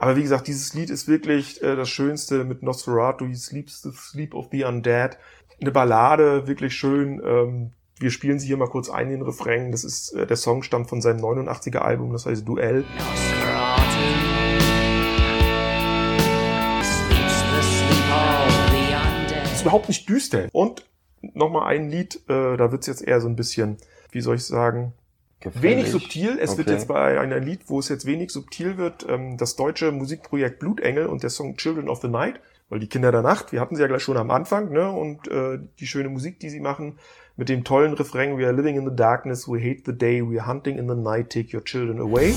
[0.01, 3.91] Aber wie gesagt, dieses Lied ist wirklich äh, das Schönste mit Nosferatu, he sleeps the
[3.91, 5.19] sleep of the undead.
[5.61, 7.21] Eine Ballade, wirklich schön.
[7.23, 9.71] Ähm, wir spielen sie hier mal kurz ein, den Refrain.
[9.71, 12.83] Das ist, äh, der Song stammt von seinem 89er Album, das heißt Duell.
[12.97, 13.91] Nosferatu
[16.81, 19.53] sleeps the sleep of the undead.
[19.53, 20.49] Ist überhaupt nicht düster.
[20.51, 20.83] Und
[21.21, 23.77] nochmal ein Lied, äh, da wird's jetzt eher so ein bisschen,
[24.09, 24.93] wie soll ich sagen,
[25.45, 25.91] wenig Gefällig.
[25.91, 26.37] subtil.
[26.39, 26.77] Es wird Okay.
[26.77, 31.05] jetzt bei einem Lied, wo es jetzt wenig subtil wird, ähm, das deutsche Musikprojekt Blutengel
[31.07, 33.81] und der Song Children of the Night, weil die Kinder der Nacht, wir hatten sie
[33.81, 34.89] ja gleich schon am Anfang, ne?
[34.91, 36.97] Und äh, die schöne Musik, die sie machen,
[37.37, 40.39] mit dem tollen Refrain, We are living in the darkness, we hate the day, we
[40.39, 42.33] are hunting in the night, take your children away.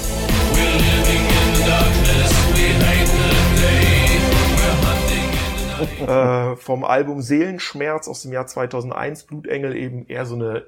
[6.07, 10.67] äh, vom Album Seelenschmerz aus dem Jahr 2001, Blutengel eben eher so eine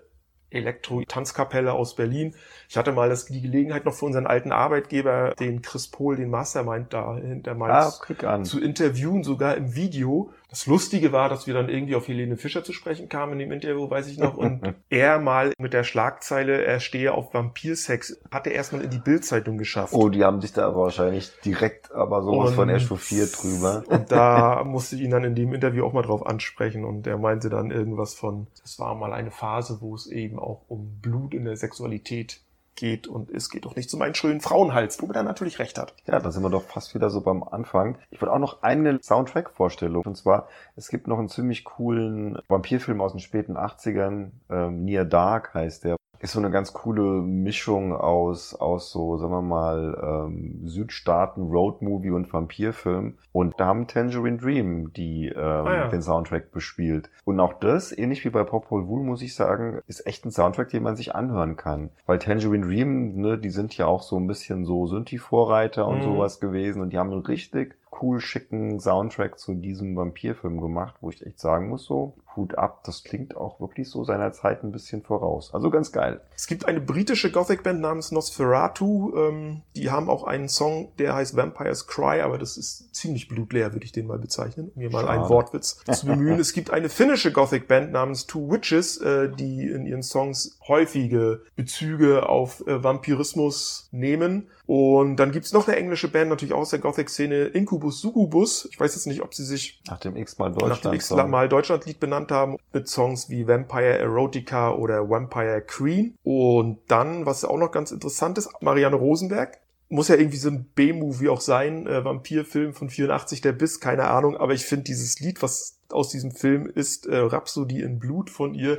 [0.50, 2.34] Elektro-Tanzkapelle aus Berlin.
[2.68, 6.30] Ich hatte mal das, die Gelegenheit noch für unseren alten Arbeitgeber, den Chris Pohl, den
[6.30, 8.44] Mastermind da hinter Ah, Mainz, an.
[8.44, 10.30] zu interviewen, sogar im Video.
[10.56, 13.52] Das Lustige war, dass wir dann irgendwie auf Helene Fischer zu sprechen kamen in dem
[13.52, 18.46] Interview, weiß ich noch, und er mal mit der Schlagzeile, er stehe auf Vampirsex, hat
[18.46, 19.92] er erstmal in die Bildzeitung geschafft.
[19.92, 23.84] Oh, die haben sich da aber wahrscheinlich direkt aber sowas von Und- echauffiert drüber.
[23.88, 27.18] Und da musste ich ihn dann in dem Interview auch mal drauf ansprechen und er
[27.18, 31.34] meinte dann irgendwas von, es war mal eine Phase, wo es eben auch um Blut
[31.34, 32.40] in der Sexualität
[32.76, 35.94] geht und es geht doch nicht um einen schönen Frauenhals, womit er natürlich recht hat.
[36.06, 37.98] Ja, da sind wir doch fast wieder so beim Anfang.
[38.10, 40.04] Ich wollte auch noch eine Soundtrack-Vorstellung.
[40.04, 44.30] Und zwar, es gibt noch einen ziemlich coolen Vampirfilm aus den späten 80ern.
[44.50, 45.96] Ähm, Near Dark heißt der.
[46.20, 52.10] Ist so eine ganz coole Mischung aus, aus so, sagen wir mal, ähm, Südstaaten, Roadmovie
[52.10, 53.14] und Vampirfilm.
[53.32, 55.88] Und da haben Tangerine Dream die ähm, ja.
[55.88, 57.10] den Soundtrack bespielt.
[57.24, 60.70] Und auch das, ähnlich wie bei Popol Vuh, muss ich sagen, ist echt ein Soundtrack,
[60.70, 61.90] den man sich anhören kann.
[62.06, 66.02] Weil Tangerine Dream, ne, die sind ja auch so ein bisschen so Synthi-Vorreiter und Mhm.
[66.02, 66.80] sowas gewesen.
[66.82, 71.68] Und die haben richtig cool schicken Soundtrack zu diesem Vampirfilm gemacht, wo ich echt sagen
[71.68, 75.54] muss, so, Hut ab, das klingt auch wirklich so seiner Zeit ein bisschen voraus.
[75.54, 76.20] Also ganz geil.
[76.34, 81.36] Es gibt eine britische Gothic-Band namens Nosferatu, ähm, die haben auch einen Song, der heißt
[81.36, 85.08] Vampires Cry, aber das ist ziemlich blutleer, würde ich den mal bezeichnen, um hier mal
[85.08, 85.30] einen Schade.
[85.30, 86.38] Wortwitz zu bemühen.
[86.38, 92.28] es gibt eine finnische Gothic-Band namens Two Witches, äh, die in ihren Songs häufige Bezüge
[92.28, 94.48] auf äh, Vampirismus nehmen.
[94.66, 98.68] Und dann gibt's noch eine englische Band, natürlich auch aus der Gothic-Szene, Incubus Succubus.
[98.72, 100.94] Ich weiß jetzt nicht, ob sie sich Nach dem x-mal nach dem Deutschland.
[100.96, 106.16] x-mal Deutschlandlied benannt haben, mit Songs wie Vampire Erotica oder Vampire Queen.
[106.24, 109.58] Und dann, was auch noch ganz interessant ist, Marianne Rosenberg.
[109.88, 114.08] Muss ja irgendwie so ein B-Movie auch sein, äh, Vampirfilm von 84, der Biss, keine
[114.08, 118.28] Ahnung, aber ich finde dieses Lied, was aus diesem Film ist, äh, Rhapsody in Blut
[118.28, 118.78] von ihr,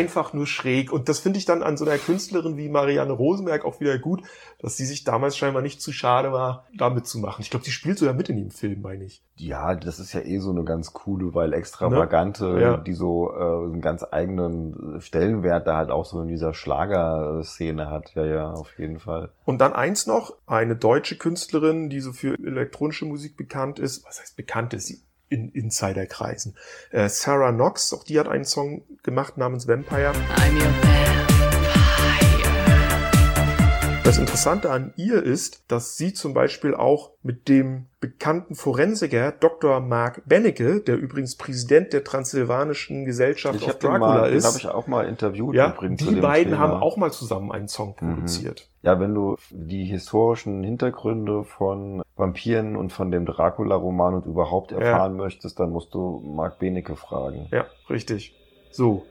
[0.00, 0.92] einfach nur schräg.
[0.92, 4.22] Und das finde ich dann an so einer Künstlerin wie Marianne Rosenberg auch wieder gut,
[4.58, 7.42] dass sie sich damals scheinbar nicht zu schade war, da mitzumachen.
[7.42, 9.22] Ich glaube, die spielt sogar mit in dem Film, meine ich.
[9.36, 12.60] Ja, das ist ja eh so eine ganz coole, weil extravagante, Ne?
[12.60, 12.76] Ja.
[12.76, 18.14] die so äh, einen ganz eigenen Stellenwert da halt auch so in dieser Schlagerszene hat.
[18.14, 19.30] Ja, ja, auf jeden Fall.
[19.44, 24.04] Und dann eins noch, eine deutsche Künstlerin, die so für elektronische Musik bekannt ist.
[24.06, 24.86] Was heißt bekannt ist?
[24.86, 25.00] Sie
[25.30, 26.56] in Insiderkreisen.
[26.90, 30.12] Äh, Sarah Knox, auch die hat einen Song gemacht namens Vampire.
[30.36, 31.19] I'm your vampire.
[34.10, 39.78] Das Interessante an ihr ist, dass sie zum Beispiel auch mit dem bekannten Forensiker Dr.
[39.78, 44.58] Mark Benecke, der übrigens Präsident der Transsilvanischen Gesellschaft Ich den, Dracula mal, den ist, habe
[44.58, 46.04] ich auch mal interviewt ja, übrigens.
[46.04, 46.58] die beiden Thema.
[46.58, 48.14] haben auch mal zusammen einen Song Mhm.
[48.14, 48.68] produziert.
[48.82, 55.14] Ja, wenn du die historischen Hintergründe von Vampiren und von dem Dracula-Roman und überhaupt erfahren
[55.14, 57.46] möchtest, dann musst du Mark Benecke fragen.
[57.52, 58.34] Ja, richtig.
[58.72, 59.04] So,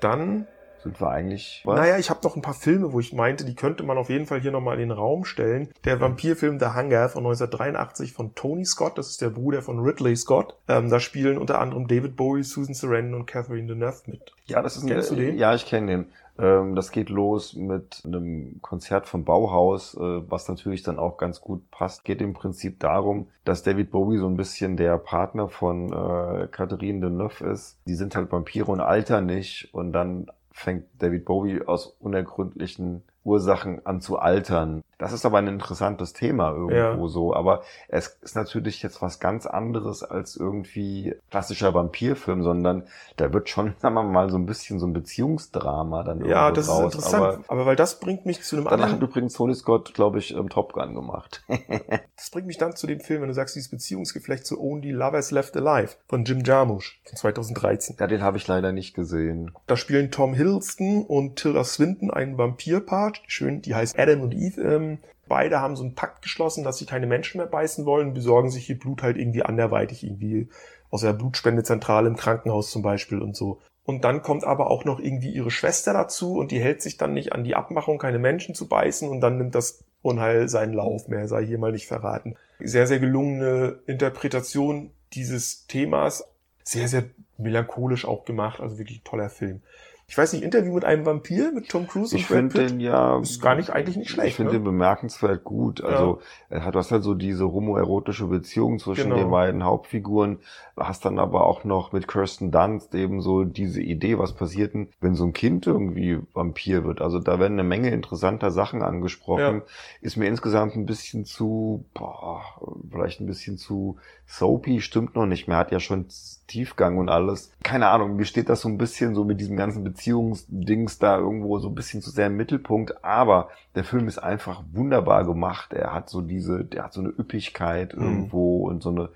[0.00, 0.46] dann
[0.84, 1.80] Sind wir eigentlich was?
[1.80, 4.26] Naja, ich habe noch ein paar Filme, wo ich meinte, die könnte man auf jeden
[4.26, 5.70] Fall hier nochmal in den Raum stellen.
[5.84, 10.14] Der Vampirfilm The Hunger von 1983 von Tony Scott, das ist der Bruder von Ridley
[10.14, 10.56] Scott.
[10.68, 14.32] Ähm, da spielen unter anderem David Bowie, Susan Sarandon und Catherine Deneuve mit.
[14.44, 15.38] Ja, das ist ein, Kennst du den?
[15.38, 16.06] Ja, ich kenne den.
[16.38, 21.40] Ähm, das geht los mit einem Konzert vom Bauhaus, äh, was natürlich dann auch ganz
[21.40, 22.04] gut passt.
[22.04, 27.00] Geht im Prinzip darum, dass David Bowie so ein bisschen der Partner von äh, Catherine
[27.00, 27.78] Deneuve ist.
[27.86, 33.84] Die sind halt Vampire und altern nicht und dann fängt David Bowie aus unergründlichen Ursachen
[33.84, 34.82] an zu altern.
[34.98, 37.08] Das ist aber ein interessantes Thema irgendwo Ja.
[37.08, 42.84] so, aber es ist natürlich jetzt was ganz anderes als irgendwie klassischer Vampirfilm, sondern
[43.16, 46.66] da wird schon, sagen wir mal, so ein bisschen so ein Beziehungsdrama dann Ja, das
[46.66, 46.94] ist raus.
[46.94, 47.22] interessant.
[47.22, 50.18] Aber Aber, weil das bringt mich zu einem dann hat anderen, übrigens Tony Scott, glaube
[50.18, 51.44] ich, ähm, Top Gun gemacht.
[52.16, 55.30] das bringt mich dann zu dem Film, wenn du sagst, dieses Beziehungsgeflecht zu Only Lovers
[55.30, 57.96] Left Alive von Jim Jarmusch von 2013.
[57.98, 59.52] ja, den habe ich leider nicht gesehen.
[59.66, 63.22] Da spielen Tom Hiddleston und Tilda Swinton einen Vampirpart.
[63.26, 64.60] Schön, die heißt Adam und Eve.
[64.60, 64.93] Ähm,
[65.28, 68.68] beide haben so einen Pakt geschlossen, dass sie keine Menschen mehr beißen wollen, besorgen sich
[68.68, 70.48] ihr Blut halt irgendwie anderweitig, irgendwie
[70.90, 73.60] aus der Blutspendezentrale im Krankenhaus zum Beispiel und so.
[73.84, 77.12] Und dann kommt aber auch noch irgendwie ihre Schwester dazu und die hält sich dann
[77.12, 81.08] nicht an die Abmachung, keine Menschen zu beißen und dann nimmt das Unheil seinen Lauf.
[81.08, 82.36] Mehr sei hier mal nicht verraten.
[82.60, 86.24] Sehr, sehr gelungene Interpretation dieses Themas.
[86.62, 87.04] Sehr, sehr
[87.36, 88.60] melancholisch auch gemacht.
[88.60, 89.62] Also wirklich toller Film.
[90.06, 92.70] Ich weiß nicht, Interview mit einem Vampir mit Tom Cruise Ich und Brad finde Pitt?
[92.72, 93.18] den ja.
[93.20, 94.58] Ist gar nicht- eigentlich nicht schlecht, Ich finde ne?
[94.58, 95.82] den bemerkenswert gut.
[95.82, 99.16] Also, hat, du hast halt so diese homoerotische Beziehung zwischen Genau.
[99.16, 100.40] den beiden Hauptfiguren.
[100.76, 104.88] Hast dann aber auch noch mit Kirsten Dunst eben so diese Idee, was passiert denn,
[105.00, 107.00] wenn so ein Kind irgendwie Vampir wird.
[107.00, 109.62] Also, da werden eine Menge interessanter Sachen angesprochen.
[110.02, 112.42] Ist mir insgesamt ein bisschen zu, boah,
[112.90, 115.56] vielleicht ein bisschen zu soapy, stimmt noch nicht mehr.
[115.56, 116.06] Hat ja schon
[116.46, 117.52] Tiefgang und alles.
[117.62, 121.58] Keine Ahnung, mir steht das so ein bisschen so mit diesem ganzen Beziehungsdings da irgendwo
[121.58, 123.04] so ein bisschen zu sehr im Mittelpunkt.
[123.04, 125.72] Aber der Film ist einfach wunderbar gemacht.
[125.72, 128.02] Er hat so diese, der hat so eine Üppigkeit Mhm.
[128.02, 129.08] irgendwo und so eine,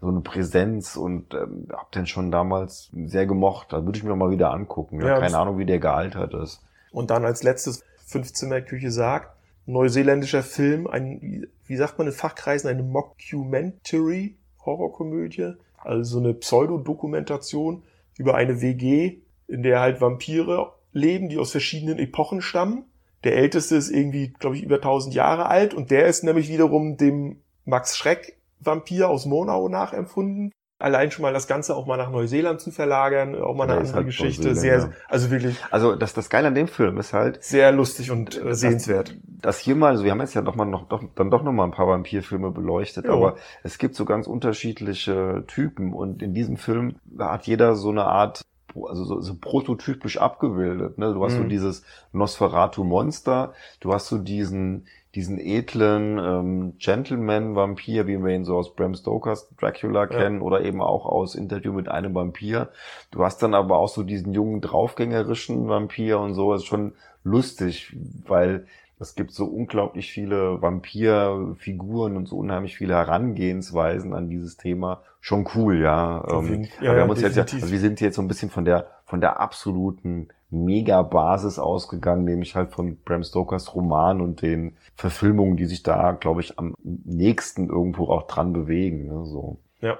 [0.00, 3.72] so eine Präsenz und ähm, hab den schon damals sehr gemocht.
[3.72, 5.00] Da würde ich mir mal wieder angucken.
[5.00, 6.60] Ja, Ja, keine Ahnung, wie der gealtert ist.
[6.90, 9.30] Und dann als letztes Fünfzimmerküche sagt,
[9.66, 14.34] neuseeländischer Film, ein, wie- wie sagt man in Fachkreisen, eine Mockumentary,
[14.66, 17.82] Horrorkomödie, also so eine Pseudodokumentation
[18.18, 19.18] über eine WG,
[19.52, 22.84] in der halt Vampire leben, die aus verschiedenen Epochen stammen.
[23.24, 26.96] Der älteste ist irgendwie, glaube ich, über 1000 Jahre alt und der ist nämlich wiederum
[26.96, 30.50] dem Max Schreck Vampir aus Monau nachempfunden.
[30.78, 33.82] Allein schon mal das Ganze auch mal nach Neuseeland zu verlagern, auch mal eine Der
[33.82, 34.56] ist andere halt Geschichte.
[34.56, 34.96] Sehr, Neuseeländer.
[35.08, 38.44] also wirklich Also das, das Geile an dem Film ist halt, sehr lustig und äh,
[38.46, 39.16] Das- sehenswert.
[39.24, 41.52] dass hier mal, also wir haben jetzt ja doch mal noch, doch, dann doch noch
[41.52, 43.12] mal ein paar Vampirfilme beleuchtet, Ja.
[43.12, 48.04] aber es gibt so ganz unterschiedliche Typen und in diesem Film hat jeder so eine
[48.04, 48.42] Art
[48.76, 50.98] also so, so prototypisch abgebildet.
[50.98, 51.12] Ne?
[51.14, 51.48] Du hast so Mhm.
[51.48, 58.74] dieses Nosferatu-Monster, du hast so diesen, diesen edlen ähm, Gentleman-Vampir, wie wir ihn so aus
[58.74, 62.70] Bram Stokers Dracula kennen oder eben auch aus Interview mit einem Vampir.
[63.10, 66.52] Du hast dann aber auch so diesen jungen, draufgängerischen Vampir und so.
[66.52, 66.94] Das ist schon
[67.24, 67.94] lustig,
[68.26, 68.66] weil
[69.02, 75.02] es gibt so unglaublich viele Vampirfiguren und so unheimlich viele Herangehensweisen an dieses Thema.
[75.20, 76.24] Schon cool, ja.
[76.30, 77.62] Ähm, ja, wir haben uns jetzt definitiv.
[77.62, 82.54] also wir sind jetzt so ein bisschen von der, von der absoluten Mega-Basis ausgegangen, nämlich
[82.54, 87.68] halt von Bram Stokers Roman und den Verfilmungen, die sich da, glaube ich, am nächsten
[87.68, 89.06] irgendwo auch dran bewegen.
[89.06, 89.58] Ne, so.
[89.80, 89.98] Ja,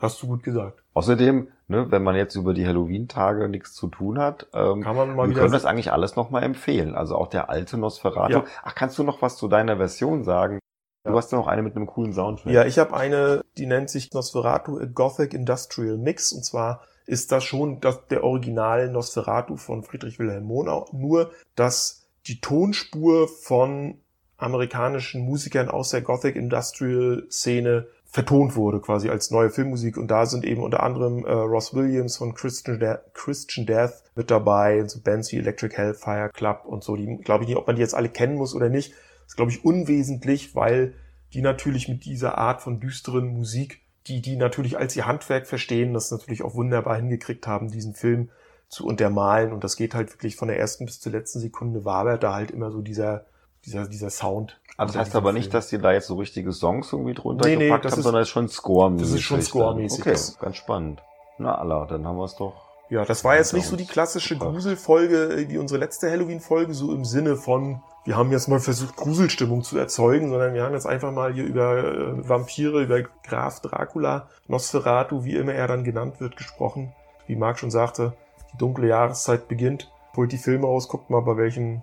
[0.00, 0.82] hast du gut gesagt.
[0.94, 5.16] Außerdem, ne, wenn man jetzt über die Halloween-Tage nichts zu tun hat, ähm, Kann man
[5.16, 6.94] mal wir können das eigentlich alles nochmal empfehlen.
[6.94, 8.32] Also auch der alte Nosferatu.
[8.32, 8.44] Ja.
[8.62, 10.58] Ach, kannst du noch was zu deiner Version sagen?
[11.04, 11.16] Du Ja.
[11.16, 12.52] hast ja noch eine mit einem coolen Soundtrack.
[12.52, 16.32] Ja, ich habe eine, die nennt sich Nosferatu A Gothic Industrial Mix.
[16.32, 20.86] Und zwar ist das schon das, der Original Nosferatu von Friedrich Wilhelm Monau.
[20.92, 23.98] Nur, dass die Tonspur von
[24.36, 29.96] amerikanischen Musikern aus der Gothic Industrial Szene vertont wurde, quasi als neue Filmmusik.
[29.96, 34.30] Und da sind eben unter anderem äh, Ross Williams von Christian, De Christian Death mit
[34.30, 36.94] dabei, so Bands wie Electric Hellfire Club und so.
[36.94, 38.92] Die glaube ich nicht, ob man die jetzt alle kennen muss oder nicht.
[39.26, 40.92] ist, glaube ich, unwesentlich, weil
[41.32, 45.94] die natürlich mit dieser Art von düsteren Musik, die die natürlich als ihr Handwerk verstehen,
[45.94, 48.28] das natürlich auch wunderbar hingekriegt haben, diesen Film
[48.68, 49.52] zu untermalen.
[49.52, 52.50] Und das geht halt wirklich von der ersten bis zur letzten Sekunde wabert da halt
[52.50, 53.24] immer so dieser,
[53.64, 54.58] dieser, dieser Sound.
[54.76, 55.52] Also das unter heißt aber nicht, Film.
[55.52, 58.04] dass die da jetzt so richtige Songs irgendwie drunter Nee, nee, gepackt das haben, ist-
[58.04, 61.02] sondern es ist schon score das ist schon scoremäßig, Okay, das- ganz spannend.
[61.38, 62.54] Na Allah, dann haben wir es doch.
[62.90, 64.36] Ja, das war jetzt nicht so die klassische.
[64.36, 68.96] Gruselfolge äh, wie unsere letzte Halloween-Folge, so im Sinne von, wir haben jetzt mal versucht,
[68.96, 73.60] Gruselstimmung zu erzeugen, sondern wir haben jetzt einfach mal hier über äh, Vampire, über Graf
[73.60, 76.92] Dracula, Nosferatu, wie immer er dann genannt wird, gesprochen.
[77.26, 78.12] Wie Marc schon sagte,
[78.52, 79.90] die dunkle Jahreszeit beginnt.
[80.14, 81.82] Holt die Filme raus, guckt mal, bei welchen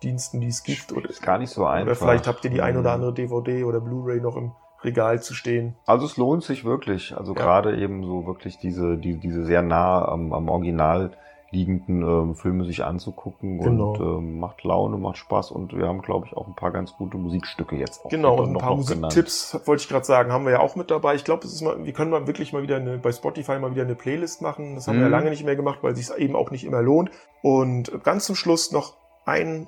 [0.00, 0.92] Streaming-Diensten die es gibt.
[0.92, 1.86] Oder, Ist gar nicht so einfach.
[1.86, 2.94] oder vielleicht habt ihr die ein oder Mhm.
[2.96, 5.76] andere DVD oder Blu-ray noch im Regal zu stehen.
[5.86, 7.14] Also es lohnt sich wirklich.
[7.16, 7.40] Also Ja.
[7.42, 11.12] gerade eben so wirklich diese, die, diese sehr nah am, am Original
[11.52, 13.90] liegenden ähm, Filme sich anzugucken Genau.
[13.90, 16.94] und ähm, macht Laune, macht Spaß und wir haben, glaube ich, auch ein paar ganz
[16.94, 18.76] gute Musikstücke jetzt auch Genau, und ein noch- paar.
[18.76, 21.16] Musiktipps, wollte ich gerade sagen, haben wir ja auch mit dabei.
[21.16, 24.40] Ich glaube, wir können mal wirklich mal wieder eine, bei Spotify mal wieder eine Playlist
[24.42, 24.76] machen.
[24.76, 25.12] Das haben wir ja Mhm.
[25.12, 27.10] lange nicht mehr gemacht, weil es sich eben auch nicht immer lohnt.
[27.42, 28.94] Und ganz zum Schluss noch
[29.26, 29.66] ein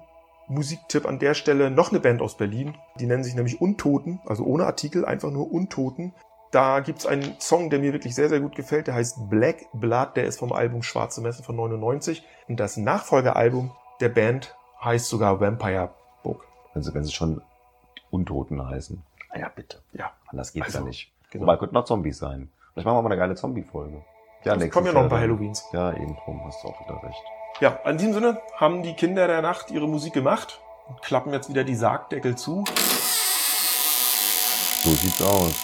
[0.49, 2.76] Musiktipp an der Stelle, noch eine Band aus Berlin.
[3.01, 6.12] Die nennen sich nämlich Untoten, also ohne Artikel, einfach nur Untoten.
[6.51, 8.86] Da gibt's einen Song, der mir wirklich sehr, sehr gut gefällt.
[8.86, 10.16] Der heißt Black Blood.
[10.16, 12.22] Der ist vom Album Schwarze Messe von 99.
[12.47, 15.90] Und das Nachfolgealbum der Band heißt sogar Vampire
[16.22, 16.45] Book.
[16.74, 17.40] Wenn sie, wenn sie schon
[18.11, 19.03] Untoten heißen.
[19.32, 19.78] Na ja, bitte.
[19.95, 20.11] Ja.
[20.26, 21.11] Anders geht's Also, ja nicht.
[21.30, 21.45] genau.
[21.45, 22.51] Wobei könnten auch Zombies sein.
[22.74, 24.03] Vielleicht machen wir mal eine geile Zombie-Folge.
[24.45, 25.20] Ja, Es kommen ja noch ein paar.
[25.20, 25.64] Halloweens.
[25.72, 27.22] Ja, eben drum, hast du auch wieder recht.
[27.61, 31.49] Ja, in diesem Sinne haben die Kinder der Nacht ihre Musik gemacht und klappen jetzt
[31.49, 32.65] wieder die Sargdeckel zu.
[34.83, 35.55] So sieht's aus.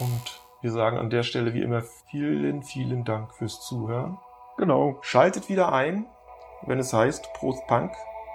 [0.00, 4.18] Und wir sagen an der Stelle wie immer vielen, vielen Dank fürs Zuhören.
[4.56, 4.98] Genau.
[5.02, 6.06] Schaltet wieder ein,
[6.62, 7.92] wenn es heißt Prost Punk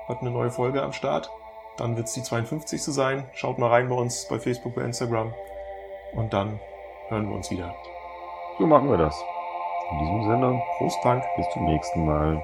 [0.07, 1.29] hat eine neue Folge am Start.
[1.77, 2.83] Dann wird's die 52.
[2.83, 3.29] sein.
[3.33, 5.33] Schaut mal rein bei uns bei Facebook, bei Instagram.
[6.13, 6.59] Und dann
[7.07, 7.73] hören wir uns wieder.
[8.59, 9.19] So machen wir das.
[9.91, 11.23] In diesem Sinne, Prost Punk.
[11.37, 12.43] bis zum nächsten Mal.